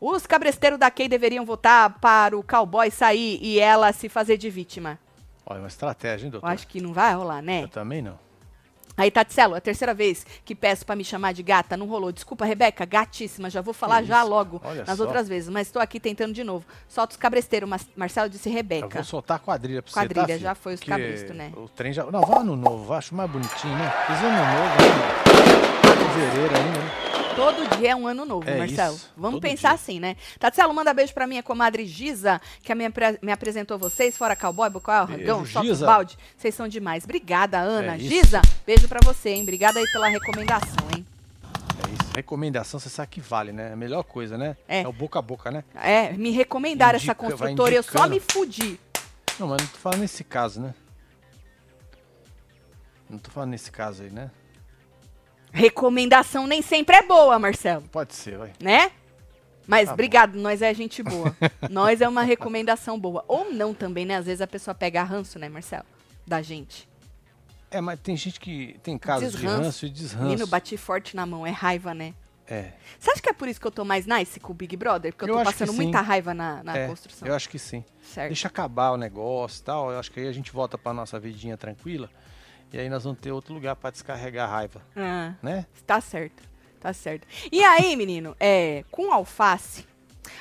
[0.00, 4.50] Os cabresteiros da Kay deveriam votar para o cowboy sair e ela se fazer de
[4.50, 4.98] vítima.
[5.46, 6.48] Olha, uma estratégia, hein, Eu doutor?
[6.48, 7.62] acho que não vai rolar, né?
[7.62, 8.18] Eu também não.
[8.98, 12.10] Aí, Tatselo, a terceira vez que peço pra me chamar de gata, não rolou.
[12.12, 15.04] Desculpa, Rebeca, gatíssima, já vou falar já logo olha nas só.
[15.04, 16.64] outras vezes, mas estou aqui tentando de novo.
[16.88, 18.88] Solta os cabresteiros, Mas- Marcelo disse Eu Rebeca.
[18.88, 20.40] vou soltar a quadrilha pra Quadrilha, você, tá, filho?
[20.40, 21.52] já foi os Porque cabrestos, né?
[21.56, 22.04] O trem já...
[22.10, 23.90] Não, vai ano novo, acho mais bonitinho, né?
[24.06, 25.75] Fiz ano novo, né?
[26.20, 27.32] Fevereiro ainda, né?
[27.36, 28.94] Todo dia é um ano novo, É Marcelo.
[28.96, 29.74] isso, Vamos pensar dia.
[29.74, 30.16] assim, né?
[30.38, 34.70] Tatselo, manda beijo pra minha comadre Giza, que me, apre- me apresentou vocês, fora cowboy,
[34.70, 35.84] Beijo, ragão, Giza.
[35.84, 36.16] balde.
[36.36, 37.04] Vocês são demais.
[37.04, 37.96] Obrigada, Ana.
[37.96, 37.98] É.
[37.98, 39.42] Giza, beijo pra você, hein?
[39.42, 41.06] Obrigada aí pela recomendação, hein?
[41.86, 42.12] É isso.
[42.14, 43.68] Recomendação, você sabe que vale, né?
[43.68, 44.56] É a melhor coisa, né?
[44.66, 44.88] É.
[44.88, 45.62] o boca a boca, né?
[45.74, 48.80] É, me recomendaram essa Indica- vai construtora e eu só me fudi.
[49.38, 50.74] Não, mas não tô falando nesse caso, né?
[53.10, 54.30] Não tô falando nesse caso aí, né?
[55.56, 58.52] Recomendação nem sempre é boa, Marcelo, Pode ser, vai.
[58.60, 58.90] né?
[59.66, 59.94] Mas Tá bom.
[59.94, 61.34] obrigado, nós é gente boa.
[61.70, 63.24] nós é uma recomendação boa.
[63.26, 64.16] Ou não também, né?
[64.16, 65.84] Às vezes a pessoa pega ranço, né, Marcelo?
[66.26, 66.88] Da gente.
[67.70, 70.24] É, mas tem gente que tem casos de ranço e desranço.
[70.24, 72.14] Menino, bati forte na mão, é raiva, né?
[72.48, 74.76] É, Você acha que é por isso que eu tô mais nice com o Big
[74.76, 75.12] Brother?
[75.12, 77.26] Porque eu, Eu tô passando muita raiva na, na é, construção.
[77.26, 77.84] eu acho que sim.
[78.00, 78.28] Certo.
[78.28, 79.90] Deixa acabar o negócio e tal.
[79.90, 82.08] Eu acho que aí a gente volta pra nossa vidinha tranquila.
[82.76, 85.64] E aí nós vamos ter outro lugar pra descarregar a raiva, Ah, né?
[85.86, 86.42] tá certo.
[86.78, 87.26] Tá certo.
[87.50, 89.86] E aí, menino, é, com alface,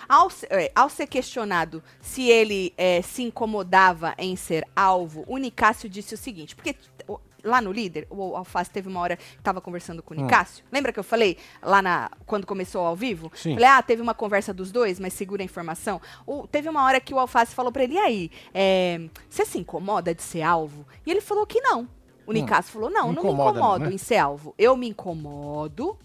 [0.07, 5.87] ao, é, ao ser questionado se ele é, se incomodava em ser alvo, o Nicásio
[5.89, 6.75] disse o seguinte, porque
[7.07, 10.23] o- lá no líder, o Alface teve uma hora que tava conversando com o Hum.
[10.23, 10.65] Nicásio.
[10.71, 13.31] Lembra que eu falei lá na quando começou ao vivo?
[13.35, 13.53] Sim.
[13.53, 16.01] Falei, ah, teve uma conversa dos dois, mas segura a informação.
[16.25, 19.57] O- teve uma hora que o Alface falou pra ele, e aí, é, você se
[19.59, 20.85] incomoda de ser alvo?
[21.05, 21.87] E ele falou que não.
[22.25, 22.33] O Hum.
[22.33, 24.17] Nicásio falou, não, Não não me incomoda não, incomodo né?
[24.17, 24.55] alvo.
[24.57, 25.97] Eu me incomodo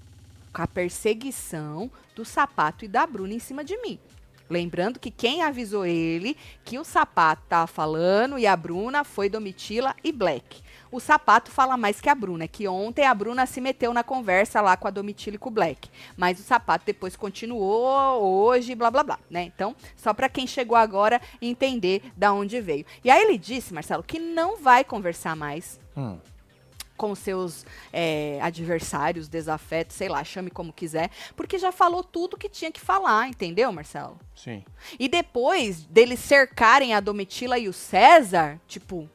[0.53, 3.99] com a perseguição do sapato e da Bruna em cima de mim.
[4.49, 9.95] Lembrando que quem avisou ele que o sapato tava falando e a Bruna foi Domitila
[10.03, 10.61] e Black.
[10.91, 14.61] O sapato fala mais que a Bruna, que ontem a Bruna se meteu na conversa
[14.61, 15.89] lá com a Domitila e com o Black.
[16.17, 19.45] Mas o sapato depois continuou hoje, blá blá blá, né?
[19.45, 22.85] Então, só para quem chegou agora entender da onde veio.
[23.05, 26.19] E aí ele disse, Marcelo, que não vai conversar mais Hum.
[26.97, 32.49] com seus é, adversários, desafetos, sei lá, chame como quiser, porque já falou tudo que
[32.49, 34.19] tinha que falar, entendeu, Marcelo?
[34.37, 34.63] Sim.
[34.99, 39.09] E depois deles cercarem a Domitila e o César, tipo,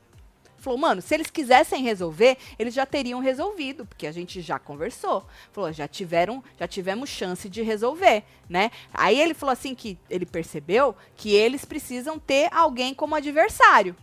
[0.66, 5.24] falou, mano, se eles quisessem resolver, eles já teriam resolvido, porque a gente já conversou.
[5.52, 8.72] Falou, já tiveram, já tivemos chance de resolver, né?
[8.92, 13.96] Aí ele falou assim que ele percebeu que eles precisam ter alguém como adversário.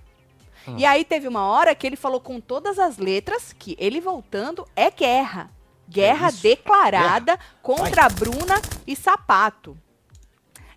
[0.67, 0.77] Hum.
[0.79, 4.67] E aí teve uma hora que ele falou com todas as letras que ele voltando
[4.77, 5.51] é guerra.
[5.89, 6.43] Guerra isso?
[6.43, 9.77] declarada contra a Bruna e Sapato.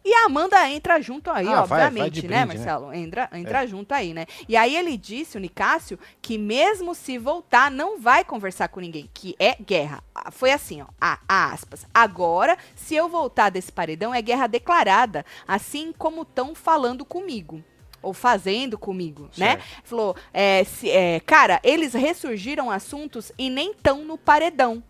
[0.07, 2.65] E a Amanda entra junto aí, Ah, vai- vai obviamente, de né, brinde, né?
[2.71, 2.93] Marcelo?
[2.93, 4.27] Entra, entra junto aí, né?
[4.47, 9.09] E aí ele disse, o Nicásio, que mesmo se voltar, não vai conversar com ninguém,
[9.11, 10.03] que é guerra.
[10.13, 11.87] Ah, Foi assim, ó, a, a aspas.
[11.91, 17.63] Agora, se eu voltar desse paredão, é guerra declarada, assim como estão falando comigo.
[18.05, 19.51] Ou fazendo comigo, né?
[19.57, 19.63] Certo.
[19.83, 24.83] Falou, é, se- é, cara, eles ressurgiram assuntos e nem tão no paredão.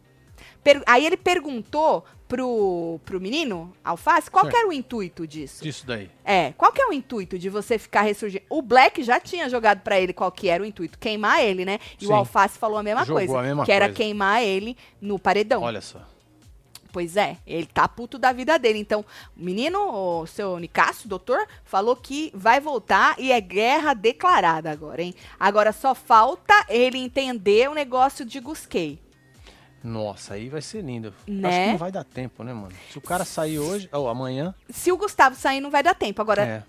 [0.63, 5.63] Per- aí ele perguntou pro, pro menino, alface, qual que era o intuito disso?
[5.63, 6.09] Disso daí.
[6.23, 8.43] É, qual que é o intuito de você ficar ressurgindo?
[8.49, 11.79] O Black já tinha jogado pra ele qual que era o intuito, queimar ele, né?
[12.01, 12.11] E Sim.
[12.11, 13.95] o Alface falou a mesma Jogou coisa, a mesma que era coisa.
[13.97, 15.61] queimar ele no paredão.
[15.61, 16.01] Olha só.
[16.95, 18.79] Pois é, ele tá puto da vida dele.
[18.79, 19.03] Então,
[19.35, 25.01] o menino, o seu Nicásio, doutor, falou que vai voltar e é guerra declarada agora,
[25.01, 25.13] hein?
[25.37, 28.97] Agora só falta ele entender o negócio de Gusquei.
[29.83, 31.13] Nossa, aí vai ser lindo.
[31.27, 31.49] Né?
[31.49, 32.71] Acho que não vai dar tempo, né, mano?
[32.89, 36.21] Se o cara sair hoje, ou amanhã, Se o Gustavo sair, não vai dar tempo.
[36.21, 36.63] Agora, é,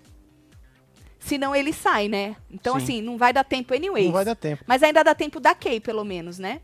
[1.21, 2.35] senão ele sai, né?
[2.51, 2.83] Então, Sim.
[2.83, 4.07] assim, não vai dar tempo anyways.
[4.07, 4.61] não vai dar tempo.
[4.67, 6.59] Mas ainda dá tempo da Kay, pelo menos, né?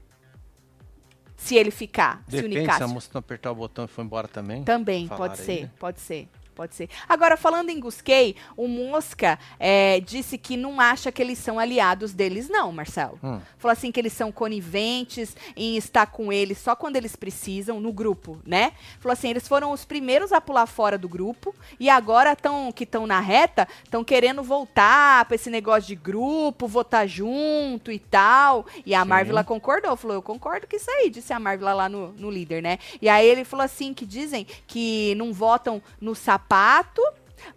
[1.36, 2.94] Se ele ficar, se o Depende se a Nicásio.
[2.94, 4.64] moça não apertar o botão e for embora também.
[4.64, 5.72] Também, pode aí, ser, né?
[5.80, 6.28] pode ser.
[6.56, 6.90] Pode ser.
[7.08, 12.14] Agora, falando em Gusquei, o Mosca é, disse que não acha que eles são aliados
[12.14, 13.20] deles, não, Marcelo.
[13.24, 13.40] Hum.
[13.58, 17.92] Falou assim que eles são coniventes em estar com eles só quando eles precisam, no
[17.92, 18.74] grupo, né?
[19.00, 22.84] Falou assim, eles foram os primeiros a pular fora do grupo e agora tão, que
[22.84, 28.66] estão na reta, estão querendo voltar pra esse negócio de grupo, votar junto e tal.
[28.86, 29.08] E a Sim.
[29.08, 32.62] Marvila concordou, falou, eu concordo com isso aí, disse a Marvila lá no, no líder,
[32.62, 32.78] né?
[33.02, 36.43] E aí ele falou assim, que dizem que não votam no sapato,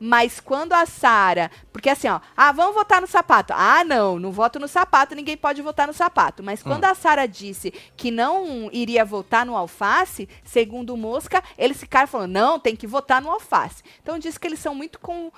[0.01, 3.53] mas quando a Sara, porque assim, ó, ah, vamos votar no sapato.
[3.57, 6.43] Ah, não, não voto no sapato, ninguém pode votar no sapato.
[6.43, 11.78] Mas quando a Sara disse que não iria votar no alface, segundo o Mosca, eles
[11.78, 13.82] ficaram falando, não, tem que votar no alface.
[14.03, 15.30] Então diz que eles são muito con-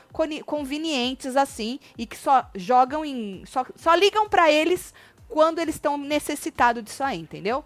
[0.47, 4.95] convenientes assim e que só jogam em, só, só ligam pra eles
[5.29, 7.63] quando eles estão necessitados disso aí, entendeu?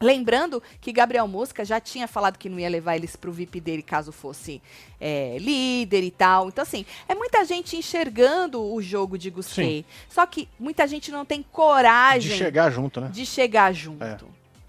[0.00, 3.82] Lembrando que Gabriel Mosca já tinha falado que não ia levar eles pro VIP dele
[3.82, 4.60] caso fosse
[5.00, 6.48] é, líder e tal.
[6.48, 9.86] Então, assim, é muita gente enxergando o jogo de Gusquei.
[10.08, 13.08] Só que muita gente não tem De coragem chegar junto, né?
[13.10, 14.18] de chegar junto, É.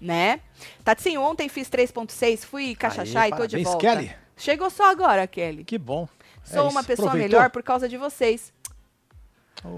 [0.00, 0.40] né?
[0.82, 2.74] Tatsinho, ontem fiz 3.6, fui
[3.16, 3.80] Aí, e tô de volta.
[3.80, 4.10] Kelly.
[4.36, 5.64] Chegou só agora, Kelly.
[5.64, 6.08] Que bom.
[6.44, 7.38] Sou É uma pessoa Aproveitou?
[7.38, 8.52] melhor por causa de vocês.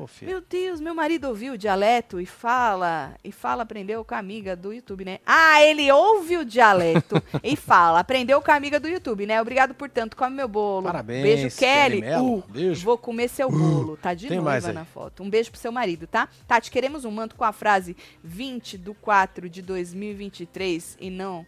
[0.07, 0.31] Filho.
[0.31, 4.55] Meu Deus, meu marido ouviu o dialeto e fala, e fala, aprendeu com a amiga
[4.55, 5.21] do YouTube, né?
[5.25, 9.41] Ah, ele ouve o dialeto e fala, aprendeu com a amiga do YouTube, né?
[9.41, 10.85] Obrigado por tanto, come meu bolo.
[10.85, 12.03] Parabéns, Beijo, Kelly.
[12.03, 12.21] Kelly.
[12.21, 12.85] Uh, Beijo.
[12.85, 13.97] Vou comer seu bolo.
[13.97, 15.23] Tá de noiva na foto.
[15.23, 16.29] Um beijo pro seu marido, tá?
[16.47, 21.47] Tati, queremos um manto com a frase 20 do 4 de 2023 e não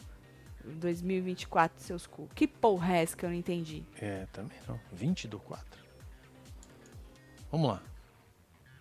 [0.65, 2.29] 2024, seus cu.
[2.35, 3.83] Que porra é essa que eu não entendi?
[4.01, 4.79] É, também não.
[4.93, 5.83] 20 do 4.
[7.51, 7.83] Vamos lá.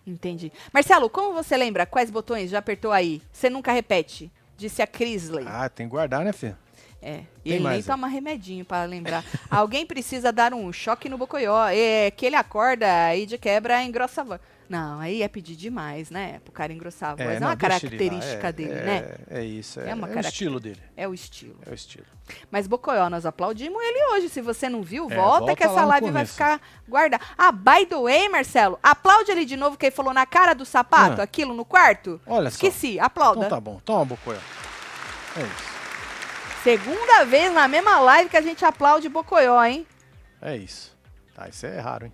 [0.06, 0.52] Entendi.
[0.72, 1.86] Marcelo, como você lembra?
[1.86, 3.22] Quais botões já apertou aí?
[3.32, 4.30] Você nunca repete.
[4.56, 5.44] Disse a Crisley.
[5.46, 6.56] Ah, tem que guardar, né, filho?
[7.00, 7.16] É.
[7.16, 9.24] tem E ele nem mais, toma remedinho para lembrar.
[9.50, 11.68] Alguém precisa dar um choque no Bocoió.
[11.68, 14.40] É que ele acorda e de quebra engrossa a voz.
[14.68, 16.40] Não, aí é pedir demais, né?
[16.44, 17.28] Pro cara engrossar a voz.
[17.28, 17.68] É, não, uma ele lá.
[17.68, 19.14] característica É, dele, é, né?
[19.30, 19.80] É isso.
[19.80, 20.80] É, É uma é o estilo dele.
[20.96, 21.58] É o estilo.
[21.66, 22.06] É o estilo.
[22.50, 24.28] Mas Bocoió, nós aplaudimos ele hoje.
[24.28, 27.22] Se você não viu, É, volta, volta que essa live vai ficar guardada.
[27.36, 30.64] Ah, by the way, Marcelo, aplaude ele de novo que ele falou na cara do
[30.64, 31.24] sapato, Ah.
[31.24, 32.20] aquilo no quarto.
[32.26, 32.54] Olha só.
[32.54, 33.38] Esqueci, aplauda.
[33.46, 33.80] Então tá bom.
[33.84, 34.38] Toma, Bocoió.
[35.36, 35.72] É isso.
[36.62, 39.86] Segunda vez na mesma live que a gente aplaude Bocoió, hein?
[40.40, 40.96] É isso.
[41.34, 42.12] Tá, isso é raro, hein?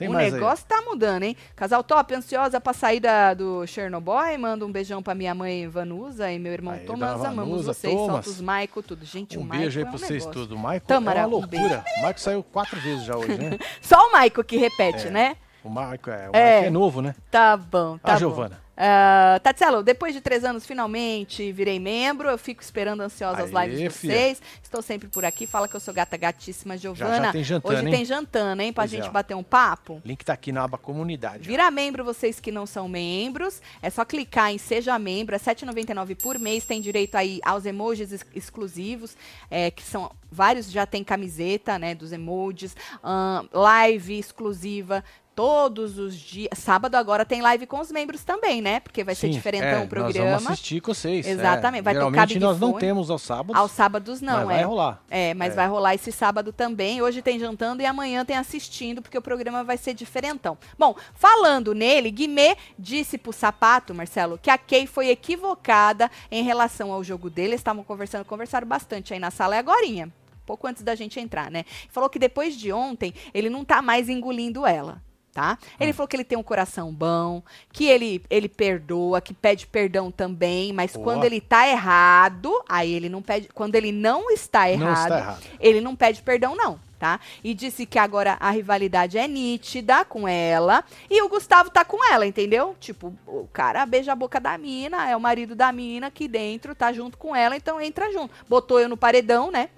[0.00, 1.36] Tem o negócio tá mudando, hein?
[1.54, 4.38] Casal top, ansiosa pra sair da, do Chernobyl.
[4.38, 7.22] Manda um beijão pra minha mãe Vanusa e meu irmão Aí, Thomas.
[7.24, 7.92] Amamos vocês.
[7.94, 8.12] Thomas.
[8.24, 9.04] Solta os Maico, tudo.
[9.04, 9.38] Gente, aí.
[9.38, 10.32] o Um Maico beijo aí é um pra vocês negócio.
[10.32, 10.56] todos.
[10.56, 11.84] O Maico Tâmara, é um uma loucura.
[11.98, 13.58] o Maico saiu quatro vezes já hoje, né?
[13.82, 15.10] Só o Maico que repete, É.
[15.10, 15.36] né?
[15.62, 16.52] O Maico é, o É.
[16.54, 17.14] Maico é novo, né?
[17.30, 18.18] Tá bom, tá a bom.
[18.18, 18.58] Giovana.
[18.82, 22.30] Ah, Tatselo, depois de três anos, finalmente virei membro.
[22.30, 24.40] Eu fico esperando ansiosa as lives de vocês.
[24.62, 25.46] Estou sempre por aqui.
[25.46, 27.26] Fala que eu sou gata gatíssima, Giovana.
[27.26, 27.92] já tem jantana, Hoje hein?
[27.94, 28.72] tem jantana, hein?
[28.72, 29.12] Pra Pois é, gente ó.
[29.12, 30.00] bater um papo.
[30.02, 31.40] Link tá aqui na aba comunidade.
[31.44, 31.46] ó.
[31.46, 33.60] Vira membro vocês que não são membros.
[33.82, 35.34] É só clicar em Seja Membro.
[35.34, 36.64] É R$ 7,99 por mês.
[36.64, 39.14] Tem direito aí aos emojis ex- exclusivos,
[39.50, 42.74] é, que são vários já tem camiseta, né, dos emojis.
[43.04, 45.04] ahn, live exclusiva.
[45.40, 46.50] Todos os dias.
[46.54, 48.78] Sábado agora tem live com os membros também, né?
[48.80, 50.30] Porque vai ser Sim, diferentão é, o Nós programa.
[50.36, 51.26] vamos assistir com vocês.
[51.26, 51.30] é.
[51.30, 54.60] Exatamente, vai tocar Geralmente Big nós não temos aos sábados, Aos sábados não, mas vai
[54.60, 54.64] é.
[54.64, 55.02] rolar.
[55.08, 55.56] É, mas É.
[55.56, 57.00] vai rolar esse sábado também.
[57.00, 60.58] Hoje tem jantando e amanhã tem assistindo, porque o programa vai ser diferentão.
[60.78, 66.92] Bom, falando nele, Guimê disse pro sapato, Marcelo, que a Kay foi equivocada em relação
[66.92, 67.48] ao jogo dele.
[67.52, 70.12] Eles estavam conversando, conversaram bastante aí na sala, é agorinha.
[70.44, 71.64] Pouco antes da gente entrar, né?
[71.88, 75.00] Falou que depois de ontem, ele não tá mais engolindo ela.
[75.32, 75.56] Tá?
[75.62, 75.66] Hum.
[75.78, 77.40] Ele falou que ele tem um coração bom,
[77.72, 81.00] que ele, ele perdoa, que pede perdão também, mas Ó.
[81.00, 83.48] quando ele tá errado, aí ele não pede.
[83.54, 85.42] Quando ele não está errado, Não está errado.
[85.60, 86.80] ele não pede perdão, não.
[86.98, 87.20] tá?
[87.44, 92.04] E disse que agora a rivalidade é nítida com ela e o Gustavo tá com
[92.12, 92.74] ela, entendeu?
[92.80, 96.74] Tipo, o cara beija a boca da mina, é o marido da mina aqui dentro,
[96.74, 98.34] tá junto com ela, então entra junto.
[98.48, 99.70] Botou eu no paredão, né?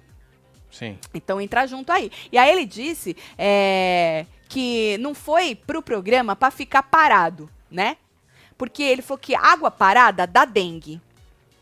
[0.71, 0.97] Sim.
[1.13, 2.11] Então entra junto aí.
[2.31, 7.97] E aí ele disse é, que não foi pro programa pra ficar parado, né?
[8.55, 11.01] Porque ele falou que água parada dá dengue.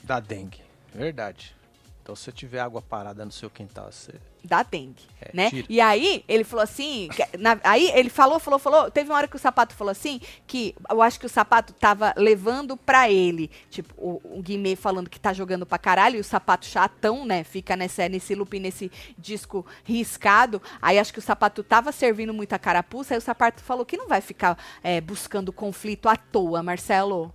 [0.04, 0.62] Da dengue.
[0.94, 1.56] Verdade.
[2.04, 4.12] Então se tiver água parada no seu quintal, você.
[4.44, 5.50] Dá dengue, É, né?
[5.52, 5.68] tira.
[5.70, 9.36] E aí ele falou assim, na- aí ele falou, falou, falou, teve uma hora que
[9.36, 13.94] o sapato falou assim, que eu acho que o sapato tava levando pra ele, tipo,
[13.98, 17.76] o, o Guimê falando que tá jogando pra caralho, e o sapato chatão, né, fica
[17.76, 23.14] nesse, nesse loop, nesse disco riscado, aí acho que o sapato tava servindo muita carapuça,
[23.14, 27.32] aí o sapato falou que não vai ficar é, buscando conflito à toa, Marcelo,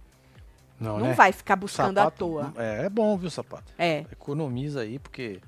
[0.80, 1.12] Não, não né?
[1.14, 2.52] vai ficar buscando à Sapato- toa.
[2.56, 3.72] É, é bom, viu, sapato?
[3.78, 4.04] É.
[4.10, 5.40] Economiza aí, porque.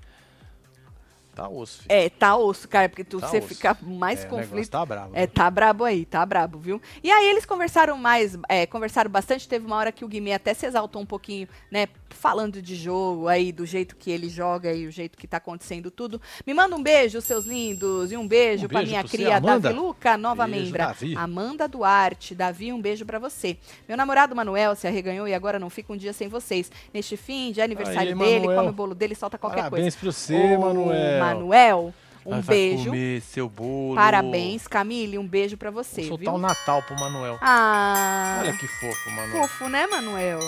[1.38, 1.86] Tá osso, filho.
[1.88, 3.46] É, tá osso, cara, porque tu, Tá você osso.
[3.46, 4.70] fica mais É, conflito.
[4.70, 5.10] Tá bravo.
[5.14, 6.82] É, tá brabo aí, tá brabo, viu?
[7.00, 9.46] E aí eles conversaram mais, é, conversaram bastante.
[9.48, 11.86] Teve uma hora que o Guimê até se exaltou um pouquinho, né?
[12.10, 15.90] Falando de jogo aí, do jeito que ele joga e o jeito que tá acontecendo
[15.92, 16.20] tudo.
[16.44, 19.16] Me manda um beijo, seus lindos, e um beijo, Um pra beijo minha pra você,
[19.16, 19.38] cria.
[19.40, 20.86] Davi Luca, nova Beijo, membra.
[20.86, 21.14] Davi.
[21.16, 22.34] Amanda Duarte.
[22.34, 23.58] Davi, um beijo pra você.
[23.86, 26.68] Meu namorado Manuel se arreganhou e agora não fica um dia sem vocês.
[26.92, 28.56] Neste fim de aniversário Aí, dele, Manuel.
[28.58, 29.98] come o bolo dele, solta qualquer Parabéns coisa.
[30.00, 31.20] pra você, Ô, Manuel.
[31.34, 31.94] Manuel,
[32.26, 32.84] um Vai beijo.
[32.86, 33.94] comer seu bolo.
[33.94, 37.38] Parabéns, Camille, um beijo pra você, Vou soltar o Natal pro Manuel.
[37.40, 39.42] Ah, Olha que fofo, Manuel.
[39.48, 40.40] fofo, né, Manuel?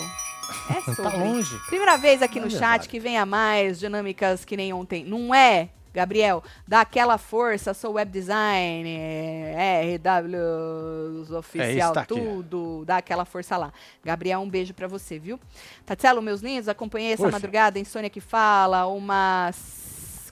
[0.69, 1.11] É sobre.
[1.11, 1.57] Tá longe.
[1.67, 2.83] Primeira vez aqui É no verdade.
[2.83, 5.03] chat que venha mais dinâmicas que nem ontem.
[5.05, 6.43] Não é, Gabriel?
[6.67, 12.13] Dá aquela força, sou web design, é, RW oficial, tá aqui.
[12.13, 12.83] tudo.
[12.85, 13.71] Dá aquela força lá.
[14.03, 15.39] Gabriel, um beijo pra você, viu?
[15.85, 19.51] Tatielo, meus lindos, acompanhei essa Oi, madrugada em Sônia que fala, uma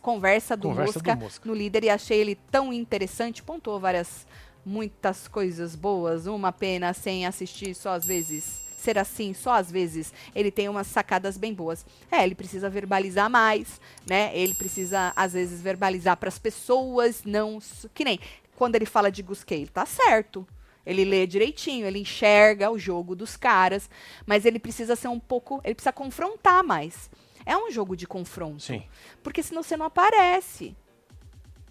[0.02, 1.50] conversa do Conversa do Mosca Mosca.
[1.50, 4.26] no líder e achei ele tão interessante, pontuou várias
[4.66, 8.68] muitas coisas boas, uma pena sem assistir só às vezes.
[8.80, 11.86] Ser assim, só às vezes, ele tem umas sacadas bem boas.
[12.10, 14.32] É, ele precisa verbalizar mais, né?
[14.34, 17.60] Ele precisa, às vezes, verbalizar para as pessoas, não.
[17.94, 18.18] Que nem
[18.56, 20.48] quando ele fala de Gusquei, tá certo.
[20.86, 23.90] Ele lê direitinho, ele enxerga o jogo dos caras,
[24.26, 25.60] mas ele precisa ser um pouco.
[25.64, 27.10] Ele precisa confrontar mais.
[27.50, 28.62] É um jogo de confronto.
[28.62, 28.84] Sim.
[29.24, 30.78] Porque senão você não aparece.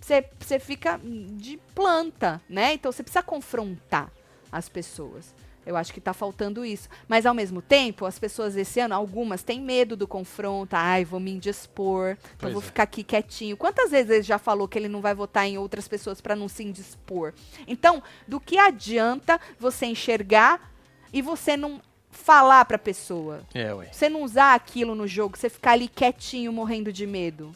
[0.00, 1.00] Você, você fica
[1.36, 2.74] de planta, né?
[2.74, 4.10] Então você precisa confrontar
[4.50, 5.32] as pessoas.
[5.64, 6.88] Eu acho que tá faltando isso.
[7.06, 10.74] Mas ao mesmo tempo, as pessoas esse ano, algumas têm medo do confronto.
[10.74, 12.64] Ai, vou me indispor, então vou é.
[12.64, 13.56] ficar aqui quietinho.
[13.56, 16.48] Quantas vezes ele já falou que ele não vai votar em outras pessoas para não
[16.48, 17.32] se indispor?
[17.68, 20.72] Então, do que adianta você enxergar
[21.12, 21.80] e você não
[22.18, 23.40] falar pra pessoa?
[23.54, 23.88] É, ué.
[23.92, 27.52] Você não usar aquilo no jogo, você ficar ali quietinho, morrendo de medo.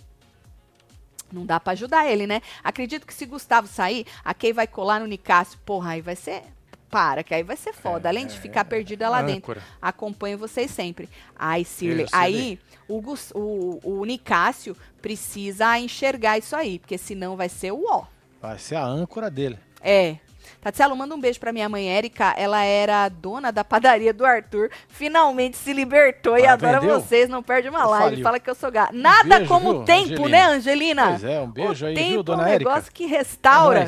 [1.30, 2.42] Não dá pra ajudar ele, né?
[2.62, 5.58] Acredito que se Gustavo sair, a Kay vai colar no Nicásio.
[5.64, 6.42] Porra, aí vai ser.
[6.90, 8.10] Para, que aí vai ser foda.
[8.10, 9.52] Além de ficar perdida lá dentro.
[9.52, 9.62] Âncora.
[9.80, 11.08] Acompanho vocês sempre.
[11.34, 12.06] Ai, Cirley.
[12.12, 17.82] Aí, o, Gus- o, o Nicásio precisa enxergar isso aí, porque senão vai ser o
[17.88, 18.04] ó.
[18.42, 19.58] Vai ser a âncora dele.
[19.80, 20.18] É.
[20.60, 22.34] Tatielo, manda um beijo pra minha mãe Érica.
[22.36, 24.70] Ela era dona da padaria do Arthur.
[24.88, 27.00] Finalmente se libertou e Ah, adora vendeu?
[27.00, 27.28] vocês.
[27.28, 28.04] Não perde uma live.
[28.10, 28.22] Faliu.
[28.22, 28.94] Fala que eu sou gato.
[28.94, 30.28] Nada beijo, como viu, o tempo, Angelina?
[30.28, 31.06] né, Angelina?
[31.08, 32.70] Pois é, um beijo o aí, tempo viu, é dona um Érica?
[32.70, 33.80] negócio que restaura.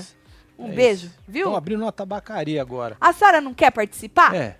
[0.58, 1.18] É um É beijo, isso.
[1.26, 1.42] viu?
[1.46, 2.96] Estão abrindo uma tabacaria agora.
[3.00, 4.34] A senhora não quer participar?
[4.34, 4.56] É.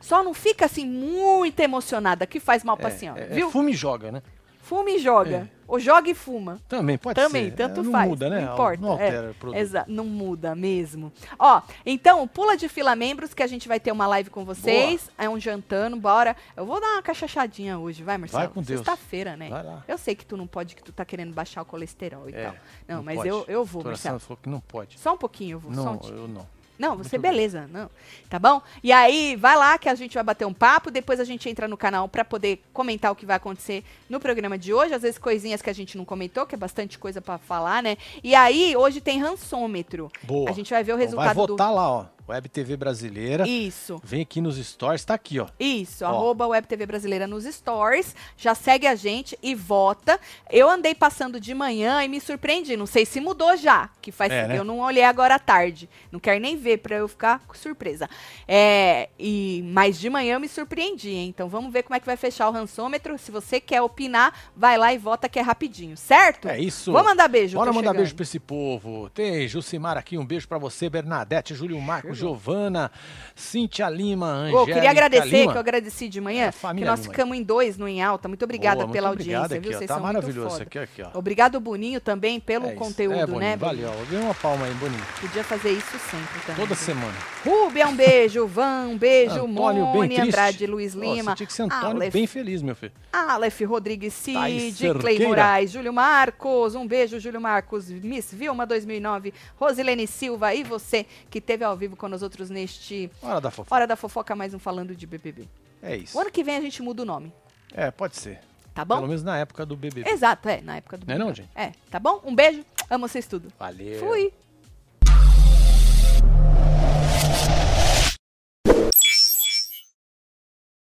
[0.00, 3.50] Só não fica assim muito emocionada, que faz mal pra é, senhora, é, é viu?
[3.50, 4.22] fume e joga, né?
[4.70, 5.50] Fuma e joga.
[5.66, 6.60] Ou joga e fuma.
[6.68, 7.56] Também, pode Também, ser.
[7.56, 8.08] tanto É, não faz.
[8.08, 8.40] muda, né?
[8.40, 8.80] Não importa.
[8.82, 9.58] Não altera é, o produto.
[9.60, 11.12] exa- não muda mesmo.
[11.36, 15.10] Ó, então, pula de fila membros que a gente vai ter uma live com vocês.
[15.18, 16.36] É um jantando, bora.
[16.56, 18.44] Eu vou dar uma cachachadinha hoje, vai, Marcelo?
[18.44, 18.78] Vai com Deus.
[18.78, 19.48] Sexta-feira, né?
[19.48, 19.82] Vai lá.
[19.88, 22.44] Eu sei que tu não pode, que tu tá querendo baixar o colesterol e É,
[22.44, 22.54] tal.
[22.86, 23.28] Não, não mas pode.
[23.28, 24.20] eu, eu vou, Marcelo.
[24.20, 25.00] Falou que não pode.
[25.00, 25.72] Só um pouquinho, eu vou.
[25.72, 26.46] um Não, ti- eu não.
[26.80, 27.30] Não, você Muito bem.
[27.30, 27.90] beleza, não.
[28.30, 28.62] Tá bom?
[28.82, 31.68] E aí, vai lá que a gente vai bater um papo, depois a gente entra
[31.68, 35.18] no canal pra poder comentar o que vai acontecer no programa de hoje, às vezes
[35.18, 37.98] coisinhas que a gente não comentou, que é bastante coisa pra falar, né?
[38.24, 40.10] E aí, hoje tem rançômetro.
[40.22, 40.48] Boa.
[40.48, 42.06] A gente vai ver o Então resultado vai votar lá, ó.
[42.30, 43.46] Web TV Brasileira.
[43.46, 44.00] Isso.
[44.04, 45.46] Vem aqui nos stories, tá aqui, ó.
[45.58, 46.08] Isso, Ó.
[46.08, 50.18] arroba Web TV Brasileira nos stories, já segue a gente e vota.
[50.50, 54.32] Eu andei passando de manhã e me surpreendi, não sei se mudou já, que faz
[54.32, 54.58] É, né?
[54.58, 58.08] eu não olhei agora à tarde, não quero nem ver pra eu ficar surpresa.
[58.46, 61.28] É, e mas de manhã eu me surpreendi, hein?
[61.28, 63.18] então vamos ver como é que vai fechar o rançômetro.
[63.18, 66.48] Se você quer opinar, vai lá e vota que é rapidinho, certo?
[66.48, 66.92] É isso.
[66.92, 67.56] Vamos mandar beijo.
[67.56, 67.96] Bora mandar chegando.
[67.96, 69.10] beijo pra esse povo.
[69.10, 72.19] Tem Jucimar aqui, um beijo pra você, Bernadette, Júlio Marco, Chegando.
[72.20, 72.90] Giovana,
[73.34, 75.52] Cintia Lima, Angélica queria agradecer, Lima.
[75.52, 78.28] que eu agradeci de manhã, É, que nós ficamos em dois no Em Alta.
[78.28, 79.76] Muito obrigada Boa, pela obrigado audiência, aqui, viu?
[79.76, 79.78] ó.
[79.78, 81.10] Vocês Tá são maravilhoso aqui, aqui, ó.
[81.18, 83.56] Obrigado, Boninho, também pelo É conteúdo, é, Boninho, né?
[83.56, 83.90] Valeu.
[84.08, 85.02] Dê uma palma aí, Boninho.
[85.20, 86.56] Podia fazer isso sempre também.
[86.56, 86.84] Toda viu?
[86.84, 87.14] semana.
[87.44, 88.46] Rúbia, um beijo.
[88.46, 89.44] Van, um beijo.
[89.46, 90.20] Antônio, Mone.
[90.20, 91.32] Andrade, Luiz Lima.
[91.32, 92.92] Você tinha que ser Antônio Aleph, bem feliz, meu filho.
[93.12, 95.26] Aleph Rodrigues Cid, Thaís Clay.
[95.26, 101.38] Moraes, Júlio Marcos, um beijo, Júlio Marcos, Miss Vilma 2009, Rosilene Silva e você que
[101.38, 103.74] esteve ao vivo com nós outros neste Hora da fofoca.
[103.74, 105.48] Hora da Fofoca, mais um falando de BBB.
[105.82, 106.16] É isso.
[106.18, 107.32] O ano que vem a gente muda o nome,
[107.72, 108.40] É, pode ser.
[108.74, 108.96] tá bom?
[108.96, 110.10] Pelo menos na época do BBB.
[110.10, 111.42] Exato, é, na época do Não é não, BBB.
[111.42, 111.50] gente?
[111.56, 112.20] É, tá bom?
[112.24, 113.50] Um beijo, amo vocês tudo.
[113.58, 113.98] Valeu.
[114.00, 114.32] Fui.